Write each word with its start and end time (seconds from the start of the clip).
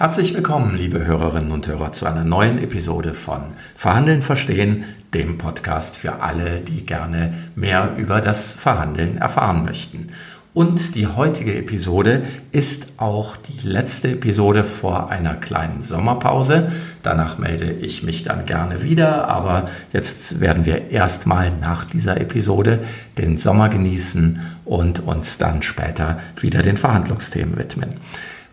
Herzlich 0.00 0.32
willkommen, 0.32 0.76
liebe 0.76 1.04
Hörerinnen 1.04 1.50
und 1.50 1.66
Hörer, 1.66 1.92
zu 1.92 2.06
einer 2.06 2.22
neuen 2.22 2.62
Episode 2.62 3.14
von 3.14 3.40
Verhandeln 3.74 4.22
verstehen, 4.22 4.84
dem 5.12 5.38
Podcast 5.38 5.96
für 5.96 6.22
alle, 6.22 6.60
die 6.60 6.86
gerne 6.86 7.34
mehr 7.56 7.96
über 7.96 8.20
das 8.20 8.52
Verhandeln 8.52 9.16
erfahren 9.16 9.64
möchten. 9.64 10.12
Und 10.54 10.94
die 10.94 11.08
heutige 11.08 11.58
Episode 11.58 12.22
ist 12.52 12.92
auch 12.98 13.34
die 13.34 13.66
letzte 13.66 14.12
Episode 14.12 14.62
vor 14.62 15.10
einer 15.10 15.34
kleinen 15.34 15.82
Sommerpause. 15.82 16.70
Danach 17.02 17.38
melde 17.38 17.72
ich 17.72 18.04
mich 18.04 18.22
dann 18.22 18.46
gerne 18.46 18.84
wieder, 18.84 19.26
aber 19.26 19.68
jetzt 19.92 20.38
werden 20.38 20.64
wir 20.64 20.92
erstmal 20.92 21.50
nach 21.50 21.84
dieser 21.84 22.20
Episode 22.20 22.84
den 23.18 23.36
Sommer 23.36 23.68
genießen 23.68 24.40
und 24.64 25.00
uns 25.00 25.38
dann 25.38 25.62
später 25.62 26.20
wieder 26.36 26.62
den 26.62 26.76
Verhandlungsthemen 26.76 27.56
widmen. 27.56 27.94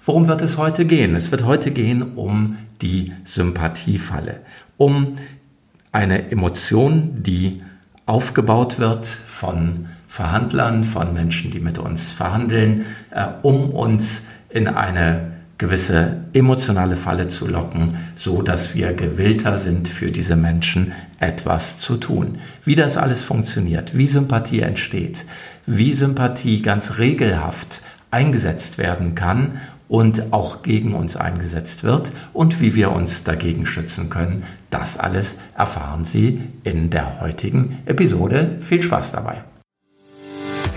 Worum 0.06 0.28
wird 0.28 0.44
es 0.44 0.60
heute 0.60 0.86
gehen? 0.86 1.16
Es 1.16 1.32
wird 1.32 1.46
heute 1.46 1.72
gehen 1.72 2.14
um 2.16 2.58
die 2.84 3.14
Sympathiefalle, 3.24 4.42
um 4.78 5.16
eine 5.92 6.30
Emotion, 6.32 7.24
die 7.24 7.64
aufgebaut 8.06 8.78
wird 8.78 9.08
von 9.08 9.88
Verhandlern, 10.06 10.84
von 10.84 11.14
Menschen, 11.14 11.50
die 11.50 11.60
mit 11.60 11.80
uns 11.80 12.12
verhandeln, 12.12 12.86
äh, 13.10 13.26
um 13.42 13.72
uns 13.72 14.28
in 14.50 14.68
eine 14.68 15.32
gewisse 15.58 16.18
emotionale 16.34 16.98
Falle 16.98 17.28
zu 17.28 17.48
locken, 17.48 17.98
so 18.14 18.44
dass 18.44 18.76
wir 18.76 18.94
gewillter 18.94 19.58
sind, 19.58 19.88
für 19.88 20.12
diese 20.12 20.36
Menschen 20.36 20.92
etwas 21.20 21.80
zu 21.80 21.98
tun. 21.98 22.38
Wie 22.64 22.76
das 22.76 22.98
alles 22.98 23.24
funktioniert, 23.24 23.98
wie 23.98 24.06
Sympathie 24.06 24.60
entsteht, 24.60 25.26
wie 25.66 25.94
Sympathie 25.94 26.62
ganz 26.62 27.00
regelhaft 27.00 27.82
eingesetzt 28.12 28.78
werden 28.78 29.16
kann 29.16 29.60
und 29.88 30.34
auch 30.34 30.62
gegen 30.62 30.94
uns 30.94 31.16
eingesetzt 31.16 31.84
wird 31.84 32.12
und 32.34 32.60
wie 32.62 32.76
wir 32.76 32.92
uns 32.92 33.24
dagegen 33.24 33.66
schützen 33.66 34.10
können. 34.10 34.44
Das 34.70 34.98
alles 34.98 35.38
erfahren 35.56 36.06
Sie 36.06 36.42
in 36.64 36.90
der 36.90 37.22
heutigen 37.22 37.80
Episode. 37.86 38.58
Viel 38.60 38.82
Spaß 38.82 39.12
dabei. 39.12 39.44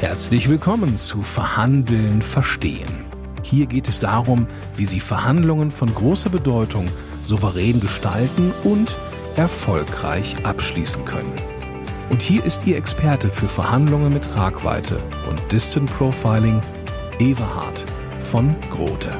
Herzlich 0.00 0.48
willkommen 0.48 0.96
zu 0.96 1.22
Verhandeln 1.22 2.22
verstehen. 2.22 3.08
Hier 3.42 3.66
geht 3.66 3.88
es 3.88 3.98
darum, 3.98 4.46
wie 4.76 4.84
Sie 4.84 5.00
Verhandlungen 5.00 5.70
von 5.70 5.92
großer 5.92 6.30
Bedeutung 6.30 6.86
souverän 7.24 7.80
gestalten 7.80 8.52
und 8.64 8.96
erfolgreich 9.36 10.36
abschließen 10.44 11.04
können. 11.04 11.32
Und 12.10 12.22
hier 12.22 12.44
ist 12.44 12.66
Ihr 12.66 12.76
Experte 12.76 13.28
für 13.30 13.48
Verhandlungen 13.48 14.12
mit 14.12 14.24
Tragweite 14.24 14.98
und 15.28 15.40
Distant 15.52 15.90
Profiling, 15.96 16.60
Everhard 17.20 17.84
von 18.28 18.54
Grote. 18.68 19.10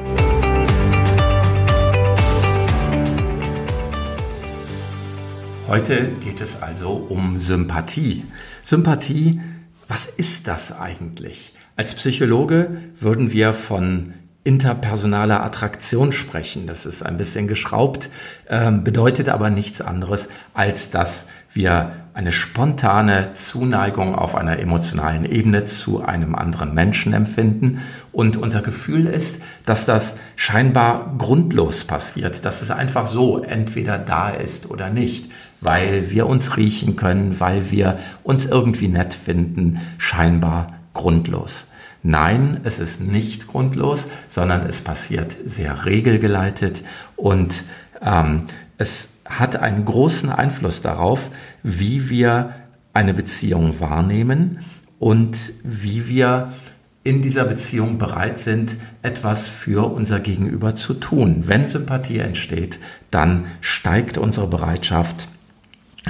Heute 5.67 6.11
geht 6.23 6.41
es 6.41 6.61
also 6.61 6.91
um 6.91 7.39
Sympathie. 7.39 8.25
Sympathie, 8.61 9.41
was 9.87 10.05
ist 10.05 10.47
das 10.47 10.71
eigentlich? 10.79 11.53
Als 11.75 11.95
Psychologe 11.95 12.69
würden 12.99 13.31
wir 13.31 13.53
von 13.53 14.13
interpersonaler 14.43 15.43
Attraktion 15.43 16.11
sprechen. 16.11 16.65
Das 16.65 16.85
ist 16.85 17.03
ein 17.03 17.17
bisschen 17.17 17.47
geschraubt, 17.47 18.09
äh, 18.47 18.71
bedeutet 18.71 19.29
aber 19.29 19.49
nichts 19.49 19.81
anderes, 19.81 20.29
als 20.53 20.91
dass 20.91 21.27
wir 21.53 21.93
eine 22.13 22.31
spontane 22.31 23.33
Zuneigung 23.33 24.15
auf 24.15 24.35
einer 24.35 24.59
emotionalen 24.59 25.25
Ebene 25.25 25.65
zu 25.65 26.01
einem 26.01 26.35
anderen 26.35 26.73
Menschen 26.73 27.13
empfinden. 27.13 27.81
Und 28.11 28.37
unser 28.37 28.61
Gefühl 28.61 29.05
ist, 29.05 29.41
dass 29.65 29.85
das 29.85 30.17
scheinbar 30.35 31.15
grundlos 31.17 31.85
passiert, 31.85 32.43
dass 32.43 32.61
es 32.61 32.71
einfach 32.71 33.05
so 33.05 33.41
entweder 33.41 33.97
da 33.97 34.29
ist 34.29 34.69
oder 34.69 34.89
nicht, 34.89 35.31
weil 35.61 36.11
wir 36.11 36.27
uns 36.27 36.57
riechen 36.57 36.95
können, 36.95 37.39
weil 37.39 37.71
wir 37.71 37.99
uns 38.23 38.45
irgendwie 38.45 38.87
nett 38.89 39.13
finden, 39.13 39.79
scheinbar 39.97 40.73
grundlos. 40.93 41.68
Nein, 42.01 42.61
es 42.63 42.79
ist 42.79 43.01
nicht 43.01 43.47
grundlos, 43.47 44.07
sondern 44.27 44.65
es 44.65 44.81
passiert 44.81 45.35
sehr 45.45 45.85
regelgeleitet 45.85 46.83
und 47.15 47.63
ähm, 48.01 48.43
es 48.77 49.15
hat 49.25 49.57
einen 49.57 49.85
großen 49.85 50.29
Einfluss 50.29 50.81
darauf, 50.81 51.29
wie 51.61 52.09
wir 52.09 52.55
eine 52.93 53.13
Beziehung 53.13 53.79
wahrnehmen 53.79 54.59
und 54.97 55.37
wie 55.63 56.07
wir 56.07 56.53
in 57.03 57.21
dieser 57.21 57.45
Beziehung 57.45 57.97
bereit 57.97 58.37
sind, 58.37 58.77
etwas 59.01 59.49
für 59.49 59.91
unser 59.91 60.19
Gegenüber 60.19 60.75
zu 60.75 60.93
tun. 60.93 61.43
Wenn 61.47 61.67
Sympathie 61.67 62.19
entsteht, 62.19 62.79
dann 63.11 63.45
steigt 63.61 64.17
unsere 64.17 64.47
Bereitschaft, 64.47 65.27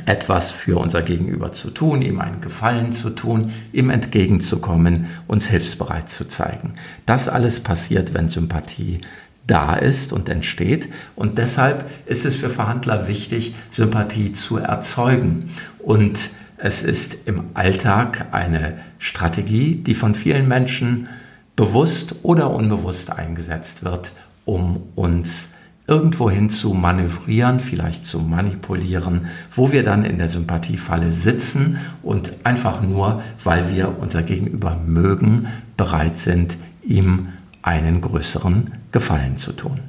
etwas 0.05 0.51
für 0.51 0.77
unser 0.77 1.01
Gegenüber 1.01 1.51
zu 1.51 1.71
tun, 1.71 2.01
ihm 2.01 2.19
einen 2.19 2.41
Gefallen 2.41 2.93
zu 2.93 3.09
tun, 3.09 3.53
ihm 3.73 3.89
entgegenzukommen, 3.89 5.07
uns 5.27 5.49
hilfsbereit 5.49 6.09
zu 6.09 6.27
zeigen. 6.27 6.75
Das 7.05 7.27
alles 7.27 7.59
passiert, 7.59 8.13
wenn 8.13 8.29
Sympathie 8.29 9.01
da 9.47 9.75
ist 9.75 10.13
und 10.13 10.29
entsteht. 10.29 10.89
Und 11.15 11.37
deshalb 11.37 11.89
ist 12.05 12.25
es 12.25 12.35
für 12.35 12.49
Verhandler 12.49 13.07
wichtig, 13.07 13.55
Sympathie 13.71 14.31
zu 14.31 14.57
erzeugen. 14.57 15.49
Und 15.79 16.29
es 16.57 16.83
ist 16.83 17.27
im 17.27 17.45
Alltag 17.55 18.27
eine 18.31 18.77
Strategie, 18.99 19.75
die 19.75 19.95
von 19.95 20.13
vielen 20.13 20.47
Menschen 20.47 21.07
bewusst 21.55 22.17
oder 22.23 22.51
unbewusst 22.51 23.11
eingesetzt 23.11 23.83
wird, 23.83 24.11
um 24.45 24.83
uns 24.95 25.49
irgendwohin 25.89 26.51
zu 26.51 26.75
manövrieren, 26.75 27.59
vielleicht 27.59 28.05
zu 28.05 28.19
manipulieren, 28.19 29.25
wo 29.51 29.71
wir 29.71 29.83
dann 29.83 30.05
in 30.05 30.19
der 30.19 30.29
Sympathiefalle 30.29 31.11
sitzen 31.11 31.79
und 32.03 32.31
einfach 32.43 32.81
nur, 32.81 33.23
weil 33.43 33.73
wir 33.73 33.97
unser 33.99 34.21
Gegenüber 34.21 34.79
mögen, 34.85 35.47
bereit 35.77 36.17
sind, 36.17 36.57
ihm 36.83 37.29
einen 37.63 38.01
größeren 38.01 38.71
Gefallen 38.91 39.37
zu 39.37 39.51
tun. 39.51 39.79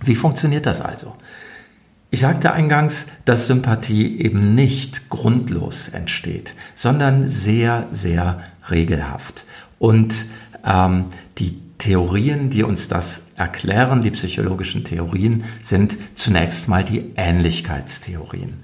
Wie 0.00 0.14
funktioniert 0.14 0.66
das 0.66 0.80
also? 0.80 1.16
Ich 2.10 2.20
sagte 2.20 2.52
eingangs, 2.52 3.06
dass 3.24 3.48
Sympathie 3.48 4.20
eben 4.20 4.54
nicht 4.54 5.10
grundlos 5.10 5.88
entsteht, 5.88 6.54
sondern 6.76 7.28
sehr, 7.28 7.88
sehr 7.90 8.40
regelhaft. 8.70 9.44
Und 9.80 10.26
ähm, 10.64 11.06
die 11.38 11.65
Theorien, 11.78 12.50
die 12.50 12.62
uns 12.62 12.88
das 12.88 13.28
erklären, 13.36 14.02
die 14.02 14.10
psychologischen 14.10 14.84
Theorien, 14.84 15.44
sind 15.62 15.98
zunächst 16.14 16.68
mal 16.68 16.84
die 16.84 17.12
Ähnlichkeitstheorien. 17.16 18.54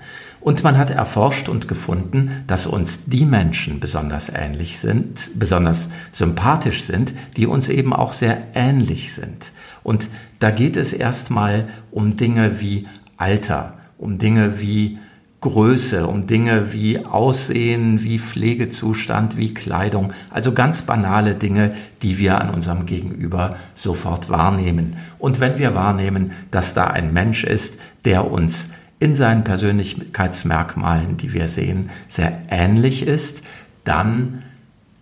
Und 0.41 0.65
man 0.65 0.77
hat 0.77 0.91
erforscht 0.91 1.49
und 1.49 1.69
gefunden, 1.69 2.43
dass 2.49 2.67
uns 2.67 3.05
die 3.05 3.25
Menschen 3.25 3.79
besonders 3.79 4.29
ähnlich 4.29 4.81
sind, 4.81 5.31
besonders 5.37 5.89
sympathisch 6.11 6.83
sind, 6.83 7.15
die 7.37 7.47
uns 7.47 7.69
eben 7.69 7.93
auch 7.93 8.13
sehr 8.13 8.49
ähnlich 8.55 9.15
sind. 9.15 9.53
Und 9.85 10.09
da 10.41 10.51
geht 10.51 10.77
es 10.77 10.93
erstmal 10.93 11.69
um 11.93 12.17
Dinge 12.17 12.61
wie 12.61 12.89
Alter, 13.17 13.79
um 13.99 14.19
Dinge 14.19 14.61
wie 14.61 14.99
Größe, 15.43 16.07
um 16.07 16.29
Dinge 16.29 16.73
wie 16.73 17.05
Aussehen, 17.05 18.05
wie 18.05 18.21
Pflegezustand, 18.21 19.37
wie 19.37 19.53
Kleidung, 19.53 20.13
also 20.31 20.53
ganz 20.53 20.83
banale 20.83 21.35
Dinge, 21.35 21.75
die 22.01 22.17
wir 22.17 22.41
an 22.41 22.49
unserem 22.49 22.87
Gegenüber 22.87 23.57
sofort 23.75 24.31
wahrnehmen. 24.31 24.97
Und 25.19 25.41
wenn 25.41 25.59
wir 25.59 25.75
wahrnehmen, 25.75 26.31
dass 26.53 26.75
da 26.75 26.87
ein 26.87 27.13
Mensch 27.13 27.43
ist, 27.43 27.81
der 28.05 28.31
uns 28.31 28.69
in 29.01 29.17
seinen 29.17 29.43
Persönlichkeitsmerkmalen, 29.43 31.17
die 31.17 31.33
wir 31.33 31.49
sehen, 31.49 31.91
sehr 32.09 32.41
ähnlich 32.49 33.05
ist, 33.05 33.43
dann 33.83 34.45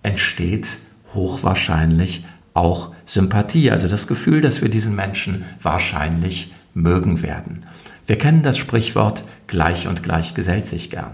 entsteht 0.02 0.78
hochwahrscheinlich 1.12 2.26
auch 2.54 2.94
Sympathie, 3.04 3.70
also 3.70 3.88
das 3.88 4.06
Gefühl, 4.06 4.40
dass 4.40 4.62
wir 4.62 4.70
diesen 4.70 4.96
Menschen 4.96 5.44
wahrscheinlich 5.62 6.54
mögen 6.72 7.22
werden. 7.22 7.66
Wir 8.10 8.18
kennen 8.18 8.42
das 8.42 8.58
Sprichwort 8.58 9.22
gleich 9.46 9.86
und 9.86 10.02
gleich 10.02 10.34
gesellt 10.34 10.66
sich 10.66 10.90
gern. 10.90 11.12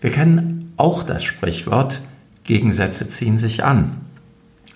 Wir 0.00 0.10
kennen 0.10 0.72
auch 0.78 1.02
das 1.02 1.22
Sprichwort 1.22 2.00
Gegensätze 2.44 3.06
ziehen 3.06 3.36
sich 3.36 3.64
an. 3.64 4.00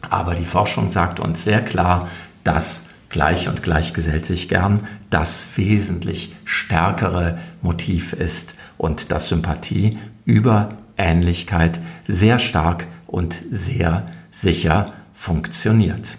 Aber 0.03 0.35
die 0.35 0.45
Forschung 0.45 0.91
sagt 0.91 1.19
uns 1.19 1.45
sehr 1.45 1.65
klar, 1.65 2.11
dass 2.45 2.89
gleich 3.09 3.49
und 3.49 3.63
gleich 3.63 3.95
gesellt 3.95 4.27
sich 4.27 4.51
gern 4.51 4.87
das 5.09 5.47
wesentlich 5.57 6.37
stärkere 6.45 7.39
Motiv 7.63 8.13
ist 8.13 8.55
und 8.77 9.11
dass 9.11 9.29
Sympathie 9.29 9.97
über 10.27 10.77
Ähnlichkeit 10.99 11.81
sehr 12.07 12.39
stark 12.39 12.87
und 13.07 13.41
sehr 13.51 14.09
sicher 14.31 14.93
funktioniert. 15.15 16.19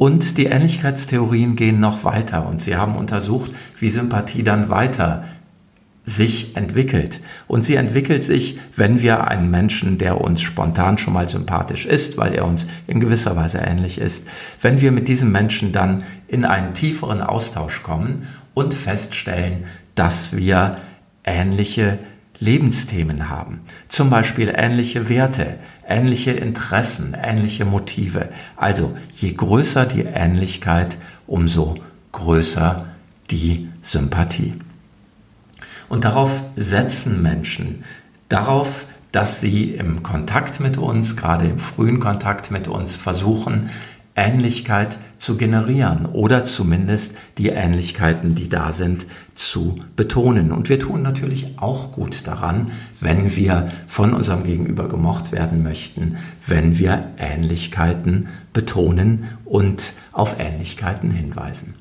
Und 0.00 0.38
die 0.38 0.46
Ähnlichkeitstheorien 0.46 1.56
gehen 1.56 1.78
noch 1.78 2.04
weiter 2.04 2.46
und 2.46 2.62
sie 2.62 2.74
haben 2.74 2.96
untersucht, 2.96 3.52
wie 3.78 3.90
Sympathie 3.90 4.42
dann 4.42 4.70
weiter 4.70 5.24
sich 6.06 6.56
entwickelt. 6.56 7.20
Und 7.48 7.66
sie 7.66 7.74
entwickelt 7.74 8.24
sich, 8.24 8.58
wenn 8.74 9.02
wir 9.02 9.28
einen 9.28 9.50
Menschen, 9.50 9.98
der 9.98 10.18
uns 10.18 10.40
spontan 10.40 10.96
schon 10.96 11.12
mal 11.12 11.28
sympathisch 11.28 11.84
ist, 11.84 12.16
weil 12.16 12.32
er 12.32 12.46
uns 12.46 12.66
in 12.86 12.98
gewisser 12.98 13.36
Weise 13.36 13.58
ähnlich 13.58 13.98
ist, 13.98 14.26
wenn 14.62 14.80
wir 14.80 14.90
mit 14.90 15.06
diesem 15.06 15.32
Menschen 15.32 15.70
dann 15.70 16.02
in 16.28 16.46
einen 16.46 16.72
tieferen 16.72 17.20
Austausch 17.20 17.82
kommen 17.82 18.26
und 18.54 18.72
feststellen, 18.72 19.64
dass 19.96 20.34
wir 20.34 20.76
ähnliche 21.24 21.98
Lebensthemen 22.38 23.28
haben. 23.28 23.60
Zum 23.88 24.08
Beispiel 24.08 24.50
ähnliche 24.56 25.10
Werte, 25.10 25.58
ähnliche 25.90 26.30
Interessen, 26.30 27.14
ähnliche 27.20 27.64
Motive. 27.64 28.30
Also 28.56 28.96
je 29.14 29.32
größer 29.32 29.84
die 29.84 30.02
Ähnlichkeit, 30.02 30.96
umso 31.26 31.76
größer 32.12 32.86
die 33.30 33.68
Sympathie. 33.82 34.54
Und 35.88 36.04
darauf 36.04 36.42
setzen 36.56 37.22
Menschen, 37.22 37.84
darauf, 38.28 38.86
dass 39.12 39.40
sie 39.40 39.74
im 39.74 40.02
Kontakt 40.02 40.60
mit 40.60 40.78
uns, 40.78 41.16
gerade 41.16 41.46
im 41.46 41.58
frühen 41.58 41.98
Kontakt 41.98 42.50
mit 42.50 42.68
uns, 42.68 42.96
versuchen, 42.96 43.70
Ähnlichkeit 44.16 44.98
zu 45.16 45.36
generieren 45.36 46.06
oder 46.06 46.44
zumindest 46.44 47.16
die 47.38 47.48
Ähnlichkeiten, 47.48 48.34
die 48.34 48.48
da 48.48 48.72
sind, 48.72 49.06
zu 49.34 49.78
betonen. 49.96 50.52
Und 50.52 50.68
wir 50.68 50.78
tun 50.78 51.02
natürlich 51.02 51.58
auch 51.58 51.92
gut 51.92 52.26
daran, 52.26 52.70
wenn 53.00 53.34
wir 53.36 53.70
von 53.86 54.12
unserem 54.12 54.44
Gegenüber 54.44 54.88
gemocht 54.88 55.32
werden 55.32 55.62
möchten, 55.62 56.16
wenn 56.46 56.78
wir 56.78 57.12
Ähnlichkeiten 57.18 58.28
betonen 58.52 59.24
und 59.44 59.92
auf 60.12 60.36
Ähnlichkeiten 60.38 61.10
hinweisen. 61.10 61.74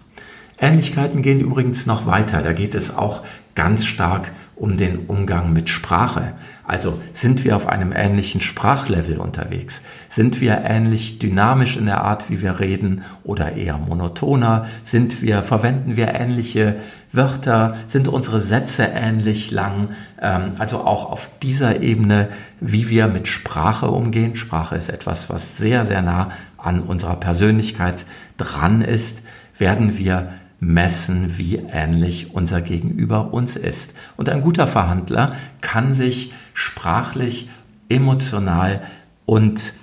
Ähnlichkeiten 0.62 1.22
gehen 1.22 1.40
übrigens 1.40 1.86
noch 1.86 2.06
weiter. 2.06 2.42
Da 2.42 2.54
geht 2.54 2.76
es 2.76 2.96
auch 2.96 3.24
ganz 3.56 3.86
stark 3.86 4.32
um 4.60 4.78
den 4.78 5.06
Umgang 5.08 5.54
mit 5.54 5.70
Sprache. 5.70 6.34
Also 6.66 7.02
sind 7.14 7.44
wir 7.46 7.56
auf 7.56 7.68
einem 7.68 7.94
ähnlichen 7.94 8.42
Sprachlevel 8.42 9.18
unterwegs? 9.18 9.82
Sind 10.10 10.42
wir 10.42 10.62
ähnlich 10.66 11.18
dynamisch 11.18 11.78
in 11.78 11.86
der 11.86 12.04
Art, 12.04 12.30
wie 12.30 12.42
wir 12.42 12.60
reden 12.60 13.04
oder 13.24 13.54
eher 13.54 13.78
monotoner? 13.78 14.68
Sind 14.84 15.22
wir, 15.22 15.42
verwenden 15.42 15.96
wir 15.96 16.14
ähnliche 16.14 16.76
Wörter? 17.12 17.76
Sind 17.88 18.08
unsere 18.08 18.40
Sätze 18.40 18.84
ähnlich 18.94 19.50
lang? 19.50 19.90
Ähm, 20.22 20.52
also 20.60 20.80
auch 20.80 21.10
auf 21.10 21.30
dieser 21.42 21.82
Ebene, 21.82 22.28
wie 22.60 22.90
wir 22.90 23.08
mit 23.08 23.28
Sprache 23.28 23.90
umgehen. 23.90 24.36
Sprache 24.36 24.76
ist 24.76 24.90
etwas, 24.90 25.30
was 25.30 25.58
sehr, 25.58 25.86
sehr 25.86 26.02
nah 26.02 26.30
an 26.58 26.82
unserer 26.82 27.16
Persönlichkeit 27.16 28.06
dran 28.38 28.82
ist, 28.82 29.24
werden 29.58 29.98
wir 29.98 30.34
messen, 30.60 31.38
wie 31.38 31.58
ähnlich 31.58 32.34
unser 32.34 32.62
Gegenüber 32.62 33.34
uns 33.34 33.56
ist. 33.56 33.96
Und 34.18 34.30
ein 34.30 34.42
guter 34.42 34.68
Verhandler 34.68 35.36
kann 35.62 35.94
sich 35.94 36.34
sprachlich, 36.54 37.50
emotional 37.90 38.82
und 39.26 39.74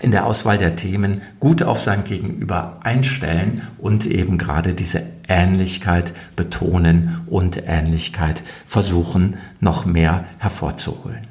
in 0.00 0.10
der 0.10 0.26
Auswahl 0.26 0.58
der 0.58 0.74
Themen 0.74 1.22
gut 1.38 1.62
auf 1.62 1.80
sein 1.80 2.02
Gegenüber 2.02 2.80
einstellen 2.82 3.62
und 3.78 4.04
eben 4.04 4.36
gerade 4.36 4.74
diese 4.74 5.04
Ähnlichkeit 5.28 6.12
betonen 6.34 7.22
und 7.26 7.62
Ähnlichkeit 7.66 8.42
versuchen 8.66 9.36
noch 9.60 9.84
mehr 9.84 10.24
hervorzuholen. 10.38 11.26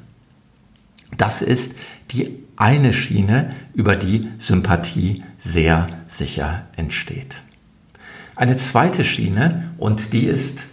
Das 1.18 1.42
ist 1.42 1.76
die 2.12 2.38
eine 2.56 2.94
Schiene, 2.94 3.50
über 3.74 3.96
die 3.96 4.28
Sympathie 4.38 5.22
sehr 5.38 5.88
sicher 6.06 6.66
entsteht. 6.76 7.42
Eine 8.34 8.56
zweite 8.56 9.04
Schiene, 9.04 9.70
und 9.78 10.12
die 10.12 10.24
ist 10.24 10.68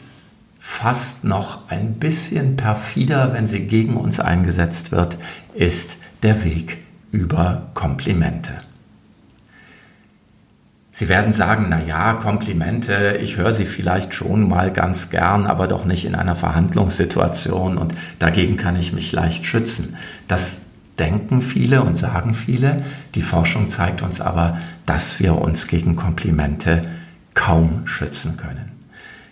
fast 0.60 1.24
noch 1.24 1.70
ein 1.70 1.96
bisschen 1.96 2.56
perfider, 2.56 3.34
wenn 3.34 3.48
sie 3.48 3.62
gegen 3.62 3.98
uns 3.98 4.20
eingesetzt 4.20 4.92
wird, 4.92 5.18
ist 5.54 5.98
der 6.24 6.44
Weg 6.44 6.78
über 7.12 7.70
Komplimente. 7.74 8.54
Sie 10.92 11.08
werden 11.08 11.32
sagen, 11.32 11.68
na 11.70 11.82
ja, 11.82 12.14
Komplimente, 12.14 13.20
ich 13.22 13.38
höre 13.38 13.54
sie 13.54 13.66
vielleicht 13.66 14.14
schon 14.14 14.50
mal 14.50 14.74
ganz 14.74 15.10
gern, 15.10 15.48
aber 15.48 15.68
doch 15.68 15.86
nicht 15.86 16.04
in 16.06 16.16
einer 16.16 16.36
Verhandlungssituation 16.36 17.78
und 17.78 17.94
dagegen 18.20 18.58
kann 18.58 18.76
ich 18.76 18.92
mich 18.92 19.12
leicht 19.12 19.46
schützen. 19.46 19.96
Das 20.28 20.62
denken 20.98 21.42
viele 21.42 21.84
und 21.84 21.98
sagen 21.98 22.34
viele. 22.34 22.84
Die 23.16 23.22
Forschung 23.22 23.70
zeigt 23.70 24.02
uns 24.02 24.20
aber, 24.20 24.58
dass 24.86 25.22
wir 25.22 25.36
uns 25.36 25.68
gegen 25.68 25.96
Komplimente 25.96 26.82
kaum 27.40 27.88
schützen 27.88 28.36
können. 28.36 28.70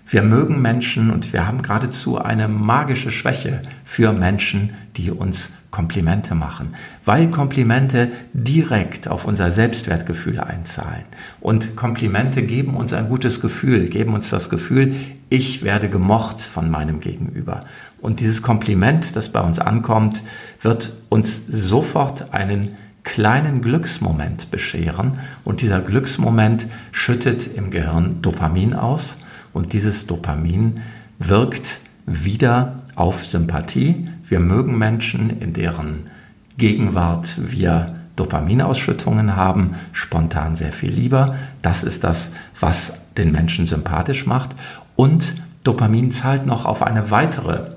Wir 0.08 0.22
mögen 0.22 0.62
Menschen 0.62 1.12
und 1.12 1.34
wir 1.34 1.46
haben 1.46 1.62
geradezu 1.62 2.18
eine 2.18 2.48
magische 2.48 3.12
Schwäche 3.12 3.62
für 3.84 4.14
Menschen, 4.14 4.70
die 4.96 5.12
uns 5.12 5.50
Komplimente 5.72 6.34
machen, 6.34 6.74
weil 7.04 7.30
Komplimente 7.30 8.10
direkt 8.32 9.10
auf 9.10 9.26
unser 9.26 9.52
Selbstwertgefühl 9.52 10.40
einzahlen. 10.40 11.04
Und 11.42 11.76
Komplimente 11.76 12.44
geben 12.44 12.78
uns 12.78 12.94
ein 12.94 13.10
gutes 13.10 13.42
Gefühl, 13.42 13.88
geben 13.90 14.14
uns 14.14 14.30
das 14.30 14.50
Gefühl, 14.50 14.96
ich 15.30 15.64
werde 15.64 15.90
gemocht 15.90 16.42
von 16.42 16.72
meinem 16.72 17.02
Gegenüber. 17.02 17.60
Und 18.00 18.22
dieses 18.22 18.42
Kompliment, 18.42 19.18
das 19.18 19.34
bei 19.34 19.42
uns 19.42 19.60
ankommt, 19.60 20.24
wird 20.62 20.94
uns 21.10 21.46
sofort 21.46 22.34
einen 22.34 22.72
kleinen 23.08 23.62
Glücksmoment 23.62 24.52
bescheren 24.52 25.20
und 25.46 25.62
dieser 25.62 25.80
Glücksmoment 25.80 26.68
schüttet 26.92 27.48
im 27.56 27.72
Gehirn 27.72 28.22
Dopamin 28.22 28.74
aus 28.74 29.18
und 29.54 29.72
dieses 29.72 30.08
Dopamin 30.08 30.82
wirkt 31.18 31.80
wieder 32.06 32.84
auf 32.96 33.26
Sympathie. 33.26 34.06
Wir 34.28 34.42
mögen 34.42 34.78
Menschen, 34.78 35.30
in 35.40 35.54
deren 35.54 36.10
Gegenwart 36.58 37.38
wir 37.50 37.96
Dopaminausschüttungen 38.18 39.38
haben, 39.38 39.76
spontan 39.94 40.58
sehr 40.58 40.74
viel 40.74 40.92
lieber. 40.92 41.38
Das 41.62 41.86
ist 41.86 42.04
das, 42.04 42.34
was 42.60 43.14
den 43.18 43.32
Menschen 43.32 43.68
sympathisch 43.68 44.26
macht. 44.26 44.50
Und 44.98 45.36
Dopamin 45.64 46.12
zahlt 46.12 46.46
noch 46.46 46.66
auf 46.66 46.84
eine 46.84 47.10
weitere 47.10 47.70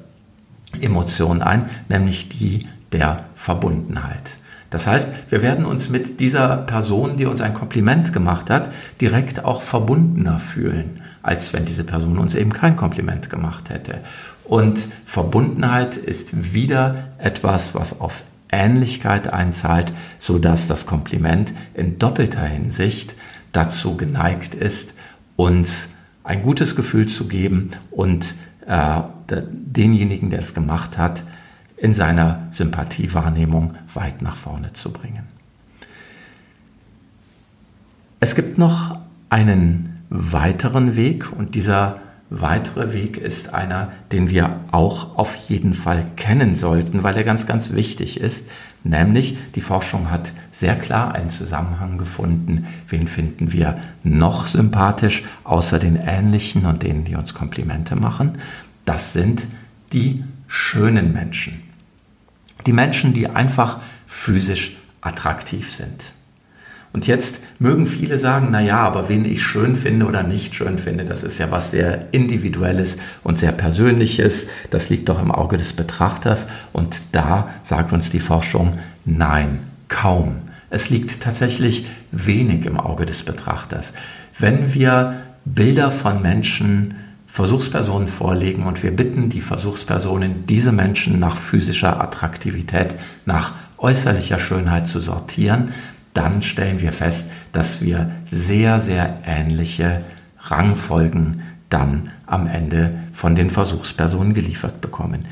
Emotion 0.81 1.41
ein, 1.41 1.67
nämlich 1.89 2.29
die 2.29 2.67
der 2.91 3.27
Verbundenheit. 3.35 4.40
Das 4.71 4.87
heißt, 4.87 5.11
wir 5.29 5.43
werden 5.43 5.67
uns 5.67 5.89
mit 5.89 6.21
dieser 6.21 6.57
Person, 6.59 7.17
die 7.17 7.27
uns 7.27 7.41
ein 7.41 7.55
Kompliment 7.55 8.13
gemacht 8.13 8.51
hat, 8.51 8.71
direkt 9.01 9.45
auch 9.45 9.63
verbundener 9.63 10.39
fühlen, 10.39 11.01
als 11.23 11.53
wenn 11.53 11.65
diese 11.65 11.85
Person 11.85 12.19
uns 12.19 12.37
eben 12.37 12.53
kein 12.53 12.77
Kompliment 12.77 13.31
gemacht 13.31 13.69
hätte. 13.69 13.99
Und 14.45 14.87
Verbundenheit 15.05 15.97
ist 15.97 16.55
wieder 16.55 17.09
etwas, 17.19 17.75
was 17.75 18.01
auf 18.01 18.23
Ähnlichkeit 18.53 19.33
einzahlt, 19.33 19.93
so 20.19 20.39
dass 20.39 20.69
das 20.69 20.87
Kompliment 20.87 21.53
in 21.75 21.99
doppelter 21.99 22.45
Hinsicht 22.45 23.17
dazu 23.53 23.97
geneigt 23.97 24.55
ist, 24.55 24.95
uns 25.37 25.91
ein 26.23 26.43
gutes 26.43 26.77
Gefühl 26.77 27.07
zu 27.07 27.27
geben 27.27 27.71
und 27.91 28.35
äh, 28.67 29.01
denjenigen, 29.29 30.31
der 30.31 30.41
es 30.41 30.55
gemacht 30.55 30.99
hat, 30.99 31.25
in 31.77 31.95
seiner 31.95 32.47
Sympathiewahrnehmung 32.51 33.75
weit 33.95 34.23
nach 34.23 34.37
vorne 34.37 34.73
zu 34.73 34.93
bringen. 34.93 35.25
Es 38.21 38.35
gibt 38.35 38.59
noch 38.59 38.99
einen 39.31 40.03
weiteren 40.11 40.97
Weg 40.97 41.33
und 41.33 41.55
dieser 41.55 42.01
weitere 42.31 42.93
Weg 42.93 43.17
ist 43.17 43.55
einer, 43.55 43.93
den 44.13 44.31
wir 44.31 44.61
auch 44.71 45.17
auf 45.19 45.35
jeden 45.49 45.75
Fall 45.75 46.05
kennen 46.17 46.55
sollten, 46.55 47.03
weil 47.03 47.17
er 47.17 47.25
ganz, 47.25 47.47
ganz 47.47 47.73
wichtig 47.73 48.21
ist. 48.21 48.49
Nämlich 48.85 49.37
die 49.55 49.61
Forschung 49.61 50.11
hat 50.11 50.33
sehr 50.51 50.77
klar 50.77 51.15
einen 51.15 51.31
Zusammenhang 51.31 51.99
gefunden. 51.99 52.67
Wen 52.89 53.09
finden 53.09 53.53
wir 53.53 53.79
noch 54.05 54.47
sympathisch, 54.47 55.25
außer 55.45 55.79
den 55.79 55.97
Ähnlichen 55.97 56.67
und 56.67 56.83
denen, 56.83 57.05
die 57.05 57.17
uns 57.17 57.35
Komplimente 57.35 57.97
machen? 57.97 58.39
Das 58.85 59.13
sind 59.13 59.47
die 59.93 60.25
schönen 60.47 61.13
Menschen. 61.13 61.70
Die 62.67 62.73
Menschen, 62.73 63.13
die 63.13 63.29
einfach 63.29 63.79
physisch 64.07 64.77
attraktiv 65.01 65.73
sind. 65.73 66.13
Und 66.93 67.07
jetzt 67.07 67.41
mögen 67.61 67.87
viele 67.87 68.19
sagen, 68.19 68.49
na 68.51 68.61
ja, 68.61 68.79
aber 68.79 69.09
wen 69.09 69.25
ich 69.25 69.43
schön 69.43 69.77
finde 69.77 70.07
oder 70.07 70.25
nicht 70.25 70.57
schön 70.57 70.77
finde, 70.79 71.05
das 71.05 71.23
ist 71.23 71.39
ja 71.39 71.51
was 71.53 71.71
sehr 71.71 72.09
individuelles 72.13 72.99
und 73.23 73.39
sehr 73.39 73.53
persönliches. 73.53 74.49
Das 74.71 74.91
liegt 74.91 75.09
doch 75.09 75.23
im 75.23 75.31
Auge 75.31 75.57
des 75.57 75.73
Betrachters. 75.73 76.49
Und 76.73 77.01
da 77.13 77.51
sagt 77.63 77.93
uns 77.93 78.11
die 78.11 78.19
Forschung, 78.19 78.79
nein, 79.05 79.61
kaum. 79.89 80.37
Es 80.69 80.91
liegt 80.91 81.21
tatsächlich 81.23 81.87
wenig 82.11 82.67
im 82.67 82.79
Auge 82.79 83.07
des 83.07 83.23
Betrachters. 83.23 83.95
Wenn 84.39 84.75
wir 84.75 85.15
Bilder 85.45 85.91
von 85.93 86.23
Menschen 86.23 86.97
Versuchspersonen 87.31 88.09
vorlegen 88.09 88.65
und 88.65 88.83
wir 88.83 88.91
bitten 88.91 89.29
die 89.29 89.41
Versuchspersonen, 89.41 90.47
diese 90.47 90.73
Menschen 90.73 91.21
nach 91.21 91.37
physischer 91.37 92.01
Attraktivität, 92.01 92.97
nach 93.25 93.53
äußerlicher 93.79 94.41
Schönheit 94.41 94.89
zu 94.89 94.99
sortieren, 94.99 95.73
dann 96.13 96.43
stellen 96.43 96.81
wir 96.81 96.91
fest, 96.91 97.31
dass 97.53 97.83
wir 97.83 98.11
sehr, 98.27 98.81
sehr 98.81 99.19
ähnliche 99.25 100.03
Rangfolgen 100.41 101.43
dann 101.69 102.11
am 102.27 102.49
Ende 102.49 102.95
von 103.13 103.37
den 103.37 103.51
Versuchspersonen 103.51 104.35
geliefert 104.35 104.81
bekommen. 104.81 105.25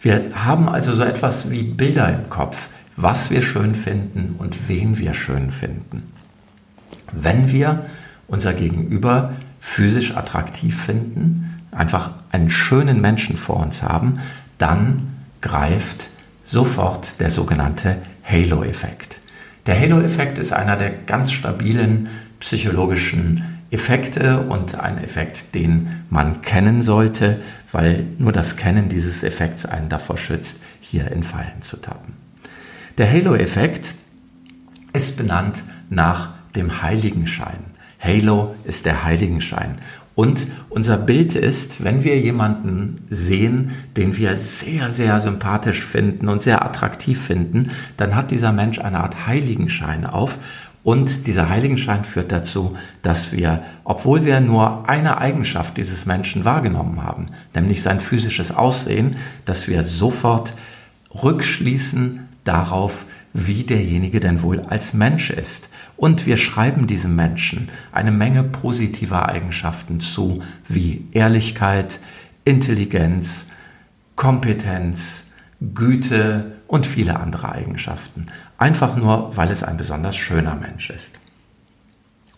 Wir 0.00 0.30
haben 0.32 0.68
also 0.68 0.94
so 0.94 1.02
etwas 1.02 1.50
wie 1.50 1.64
Bilder 1.64 2.14
im 2.14 2.30
Kopf, 2.30 2.68
was 2.96 3.32
wir 3.32 3.42
schön 3.42 3.74
finden 3.74 4.36
und 4.38 4.68
wen 4.68 4.98
wir 4.98 5.14
schön 5.14 5.50
finden. 5.50 6.12
Wenn 7.12 7.50
wir 7.50 7.86
unser 8.28 8.52
Gegenüber 8.52 9.32
physisch 9.60 10.16
attraktiv 10.16 10.82
finden, 10.82 11.60
einfach 11.70 12.10
einen 12.32 12.50
schönen 12.50 13.00
Menschen 13.00 13.36
vor 13.36 13.56
uns 13.56 13.82
haben, 13.82 14.18
dann 14.58 15.10
greift 15.40 16.10
sofort 16.42 17.20
der 17.20 17.30
sogenannte 17.30 17.96
Halo-Effekt. 18.24 19.20
Der 19.66 19.78
Halo-Effekt 19.78 20.38
ist 20.38 20.52
einer 20.52 20.76
der 20.76 20.90
ganz 20.90 21.30
stabilen 21.30 22.08
psychologischen 22.40 23.60
Effekte 23.70 24.40
und 24.40 24.74
ein 24.74 24.98
Effekt, 24.98 25.54
den 25.54 26.04
man 26.10 26.42
kennen 26.42 26.82
sollte, 26.82 27.40
weil 27.70 28.06
nur 28.18 28.32
das 28.32 28.56
Kennen 28.56 28.88
dieses 28.88 29.22
Effekts 29.22 29.64
einen 29.64 29.88
davor 29.88 30.18
schützt, 30.18 30.58
hier 30.80 31.12
in 31.12 31.22
Fallen 31.22 31.60
zu 31.60 31.76
tappen. 31.76 32.14
Der 32.98 33.10
Halo-Effekt 33.10 33.94
ist 34.92 35.16
benannt 35.16 35.62
nach 35.88 36.34
dem 36.56 36.82
Heiligenschein. 36.82 37.69
Halo 38.00 38.54
ist 38.64 38.86
der 38.86 39.04
Heiligenschein. 39.04 39.78
Und 40.14 40.48
unser 40.68 40.96
Bild 40.96 41.34
ist, 41.34 41.84
wenn 41.84 42.04
wir 42.04 42.18
jemanden 42.18 43.06
sehen, 43.08 43.72
den 43.96 44.16
wir 44.16 44.36
sehr, 44.36 44.90
sehr 44.90 45.20
sympathisch 45.20 45.82
finden 45.82 46.28
und 46.28 46.42
sehr 46.42 46.64
attraktiv 46.64 47.20
finden, 47.20 47.70
dann 47.96 48.14
hat 48.14 48.30
dieser 48.30 48.52
Mensch 48.52 48.78
eine 48.78 49.00
Art 49.00 49.26
Heiligenschein 49.26 50.04
auf. 50.04 50.38
Und 50.82 51.26
dieser 51.26 51.48
Heiligenschein 51.48 52.04
führt 52.04 52.32
dazu, 52.32 52.76
dass 53.02 53.32
wir, 53.32 53.62
obwohl 53.84 54.24
wir 54.24 54.40
nur 54.40 54.88
eine 54.88 55.18
Eigenschaft 55.18 55.76
dieses 55.76 56.06
Menschen 56.06 56.44
wahrgenommen 56.44 57.02
haben, 57.02 57.26
nämlich 57.54 57.82
sein 57.82 58.00
physisches 58.00 58.50
Aussehen, 58.54 59.16
dass 59.44 59.68
wir 59.68 59.82
sofort 59.82 60.54
rückschließen 61.22 62.28
darauf, 62.44 63.04
wie 63.32 63.64
derjenige 63.64 64.20
denn 64.20 64.42
wohl 64.42 64.60
als 64.60 64.94
Mensch 64.94 65.30
ist. 65.30 65.70
Und 65.96 66.26
wir 66.26 66.36
schreiben 66.36 66.86
diesem 66.86 67.14
Menschen 67.16 67.68
eine 67.92 68.12
Menge 68.12 68.42
positiver 68.42 69.28
Eigenschaften 69.28 70.00
zu, 70.00 70.42
wie 70.68 71.06
Ehrlichkeit, 71.12 72.00
Intelligenz, 72.44 73.46
Kompetenz, 74.16 75.26
Güte 75.74 76.56
und 76.66 76.86
viele 76.86 77.20
andere 77.20 77.52
Eigenschaften. 77.52 78.26
Einfach 78.58 78.96
nur, 78.96 79.36
weil 79.36 79.50
es 79.50 79.62
ein 79.62 79.76
besonders 79.76 80.16
schöner 80.16 80.56
Mensch 80.56 80.90
ist. 80.90 81.12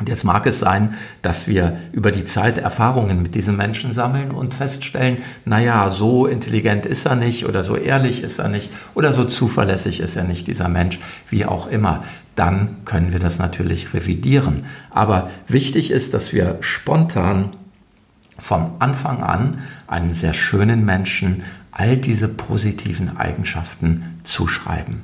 Und 0.02 0.08
jetzt 0.08 0.24
mag 0.24 0.46
es 0.46 0.58
sein, 0.58 0.94
dass 1.22 1.46
wir 1.46 1.78
über 1.92 2.10
die 2.10 2.24
Zeit 2.24 2.58
Erfahrungen 2.58 3.22
mit 3.22 3.36
diesen 3.36 3.56
Menschen 3.56 3.94
sammeln 3.94 4.32
und 4.32 4.52
feststellen, 4.52 5.18
naja, 5.44 5.90
so 5.90 6.26
intelligent 6.26 6.86
ist 6.86 7.06
er 7.06 7.14
nicht 7.14 7.46
oder 7.46 7.62
so 7.62 7.76
ehrlich 7.76 8.20
ist 8.20 8.40
er 8.40 8.48
nicht 8.48 8.72
oder 8.96 9.12
so 9.12 9.24
zuverlässig 9.24 10.00
ist 10.00 10.16
er 10.16 10.24
nicht, 10.24 10.48
dieser 10.48 10.66
Mensch, 10.66 10.98
wie 11.28 11.46
auch 11.46 11.68
immer. 11.68 12.02
Dann 12.34 12.78
können 12.84 13.12
wir 13.12 13.20
das 13.20 13.38
natürlich 13.38 13.94
revidieren. 13.94 14.64
Aber 14.90 15.30
wichtig 15.46 15.92
ist, 15.92 16.14
dass 16.14 16.32
wir 16.32 16.58
spontan 16.62 17.52
von 18.36 18.72
Anfang 18.80 19.22
an 19.22 19.58
einem 19.86 20.16
sehr 20.16 20.34
schönen 20.34 20.84
Menschen 20.84 21.44
all 21.70 21.96
diese 21.96 22.26
positiven 22.26 23.18
Eigenschaften 23.18 24.18
zuschreiben. 24.24 25.02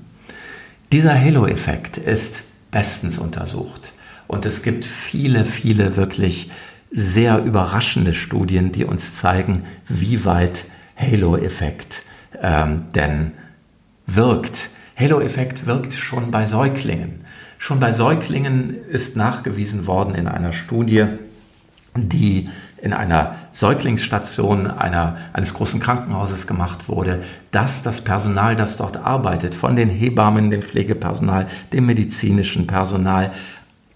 Dieser 0.90 1.14
Halo-Effekt 1.14 1.98
ist 1.98 2.42
bestens 2.72 3.20
untersucht. 3.20 3.92
Und 4.28 4.46
es 4.46 4.62
gibt 4.62 4.84
viele, 4.84 5.44
viele 5.44 5.96
wirklich 5.96 6.50
sehr 6.90 7.42
überraschende 7.42 8.14
Studien, 8.14 8.72
die 8.72 8.84
uns 8.84 9.14
zeigen, 9.14 9.64
wie 9.88 10.24
weit 10.24 10.66
Halo-Effekt 10.96 12.02
ähm, 12.40 12.84
denn 12.94 13.32
wirkt. 14.06 14.70
Halo-Effekt 14.96 15.66
wirkt 15.66 15.94
schon 15.94 16.30
bei 16.30 16.44
Säuglingen. 16.44 17.24
Schon 17.58 17.80
bei 17.80 17.92
Säuglingen 17.92 18.76
ist 18.90 19.16
nachgewiesen 19.16 19.86
worden 19.86 20.14
in 20.14 20.28
einer 20.28 20.52
Studie, 20.52 21.06
die 21.96 22.48
in 22.80 22.92
einer 22.92 23.34
Säuglingsstation 23.52 24.68
einer, 24.68 25.16
eines 25.32 25.54
großen 25.54 25.80
Krankenhauses 25.80 26.46
gemacht 26.46 26.88
wurde, 26.88 27.24
dass 27.50 27.82
das 27.82 28.02
Personal, 28.02 28.54
das 28.54 28.76
dort 28.76 28.98
arbeitet, 28.98 29.54
von 29.54 29.74
den 29.74 29.88
Hebammen, 29.88 30.50
dem 30.50 30.62
Pflegepersonal, 30.62 31.48
dem 31.72 31.86
medizinischen 31.86 32.68
Personal, 32.68 33.32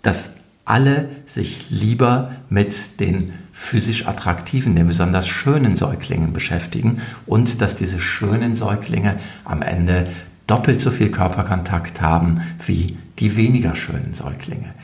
dass 0.03 0.33
alle 0.65 1.09
sich 1.27 1.71
lieber 1.71 2.33
mit 2.49 3.01
den 3.01 3.33
physisch 3.53 4.07
attraktiven, 4.07 4.77
den 4.77 4.87
besonders 4.87 5.29
schönen 5.29 5.77
Säuglingen 5.77 6.33
beschäftigen 6.33 7.01
und 7.27 7.61
dass 7.61 7.77
diese 7.77 8.01
schönen 8.01 8.55
Säuglinge 8.55 9.19
am 9.45 9.63
Ende 9.63 10.05
doppelt 10.47 10.81
so 10.81 10.91
viel 10.91 11.11
Körperkontakt 11.11 12.01
haben 12.01 12.41
wie 12.67 12.97
die 13.19 13.37
weniger 13.37 13.75
schönen 13.75 14.15
Säuglinge. 14.15 14.75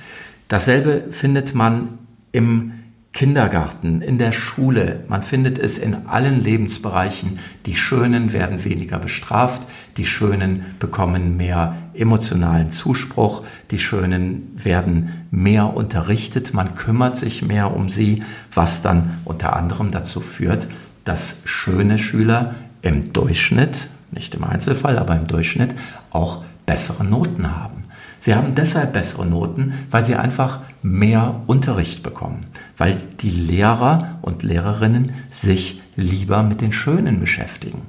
Dasselbe 0.49 1.05
findet 1.11 1.55
man 1.55 1.99
im 2.33 2.73
Kindergarten, 3.12 4.00
in 4.00 4.19
der 4.19 4.33
Schule, 4.33 5.05
man 5.09 5.23
findet 5.23 5.59
es 5.59 5.79
in 5.79 6.07
allen 6.07 6.41
Lebensbereichen. 6.41 7.41
Die 7.67 7.75
Schönen 7.75 8.33
werden 8.33 8.65
weniger 8.65 8.99
bestraft, 8.99 9.62
die 9.97 10.05
Schönen 10.05 10.77
bekommen 10.79 11.37
mehr 11.37 11.77
emotionalen 11.95 12.71
Zuspruch, 12.71 13.43
die 13.71 13.79
Schönen 13.79 14.53
werden 14.55 15.27
mehr 15.31 15.75
unterrichtet, 15.75 16.55
man 16.55 16.77
kümmert 16.77 17.17
sich 17.17 17.43
mehr 17.43 17.75
um 17.75 17.88
sie, 17.88 18.23
was 18.55 18.83
dann 18.83 19.19
unter 19.25 19.57
anderem 19.57 19.91
dazu 19.91 20.21
führt, 20.21 20.69
dass 21.05 21.43
schöne 21.45 21.99
Schüler 21.99 22.55
im 22.83 23.12
Durchschnitt, 23.12 23.88
nicht 24.12 24.35
im 24.35 24.45
Einzelfall, 24.45 24.99
aber 24.99 25.17
im 25.17 25.27
Durchschnitt 25.27 25.75
auch 26.11 26.45
bessere 26.67 27.05
Noten 27.05 27.57
haben. 27.57 27.85
Sie 28.21 28.35
haben 28.35 28.55
deshalb 28.55 28.93
bessere 28.93 29.27
Noten, 29.27 29.75
weil 29.91 30.05
sie 30.05 30.17
einfach 30.17 30.61
mehr 30.83 31.43
Unterricht 31.47 32.03
bekommen, 32.03 32.45
weil 32.79 32.97
die 33.21 33.31
Lehrer 33.31 34.19
und 34.23 34.43
Lehrerinnen 34.43 35.13
sich 35.31 35.83
lieber 35.97 36.43
mit 36.43 36.61
den 36.61 36.73
Schönen 36.73 37.21
beschäftigen. 37.21 37.83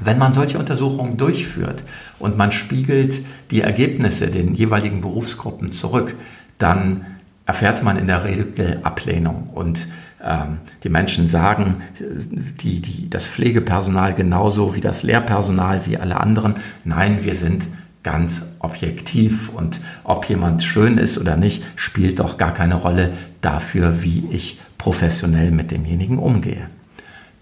Wenn 0.00 0.18
man 0.18 0.32
solche 0.32 0.58
Untersuchungen 0.58 1.16
durchführt 1.16 1.84
und 2.18 2.36
man 2.36 2.50
spiegelt 2.50 3.20
die 3.50 3.60
Ergebnisse 3.60 4.28
den 4.28 4.54
jeweiligen 4.54 5.00
Berufsgruppen 5.00 5.70
zurück, 5.70 6.16
dann 6.58 7.06
erfährt 7.46 7.82
man 7.84 7.98
in 7.98 8.06
der 8.06 8.24
Regel 8.24 8.80
Ablehnung. 8.82 9.50
Und 9.54 9.88
ähm, 10.24 10.58
die 10.82 10.88
Menschen 10.88 11.28
sagen, 11.28 11.82
die, 12.60 12.80
die, 12.80 13.10
das 13.10 13.26
Pflegepersonal 13.26 14.14
genauso 14.14 14.74
wie 14.74 14.80
das 14.80 15.02
Lehrpersonal, 15.02 15.86
wie 15.86 15.98
alle 15.98 16.18
anderen, 16.18 16.54
nein, 16.84 17.24
wir 17.24 17.34
sind 17.34 17.68
ganz 18.02 18.54
objektiv 18.58 19.48
und 19.50 19.80
ob 20.02 20.28
jemand 20.28 20.62
schön 20.62 20.98
ist 20.98 21.18
oder 21.18 21.36
nicht, 21.36 21.62
spielt 21.76 22.18
doch 22.18 22.36
gar 22.38 22.52
keine 22.52 22.74
Rolle 22.74 23.12
dafür, 23.42 24.02
wie 24.02 24.24
ich 24.30 24.60
professionell 24.78 25.50
mit 25.50 25.70
demjenigen 25.70 26.18
umgehe. 26.18 26.68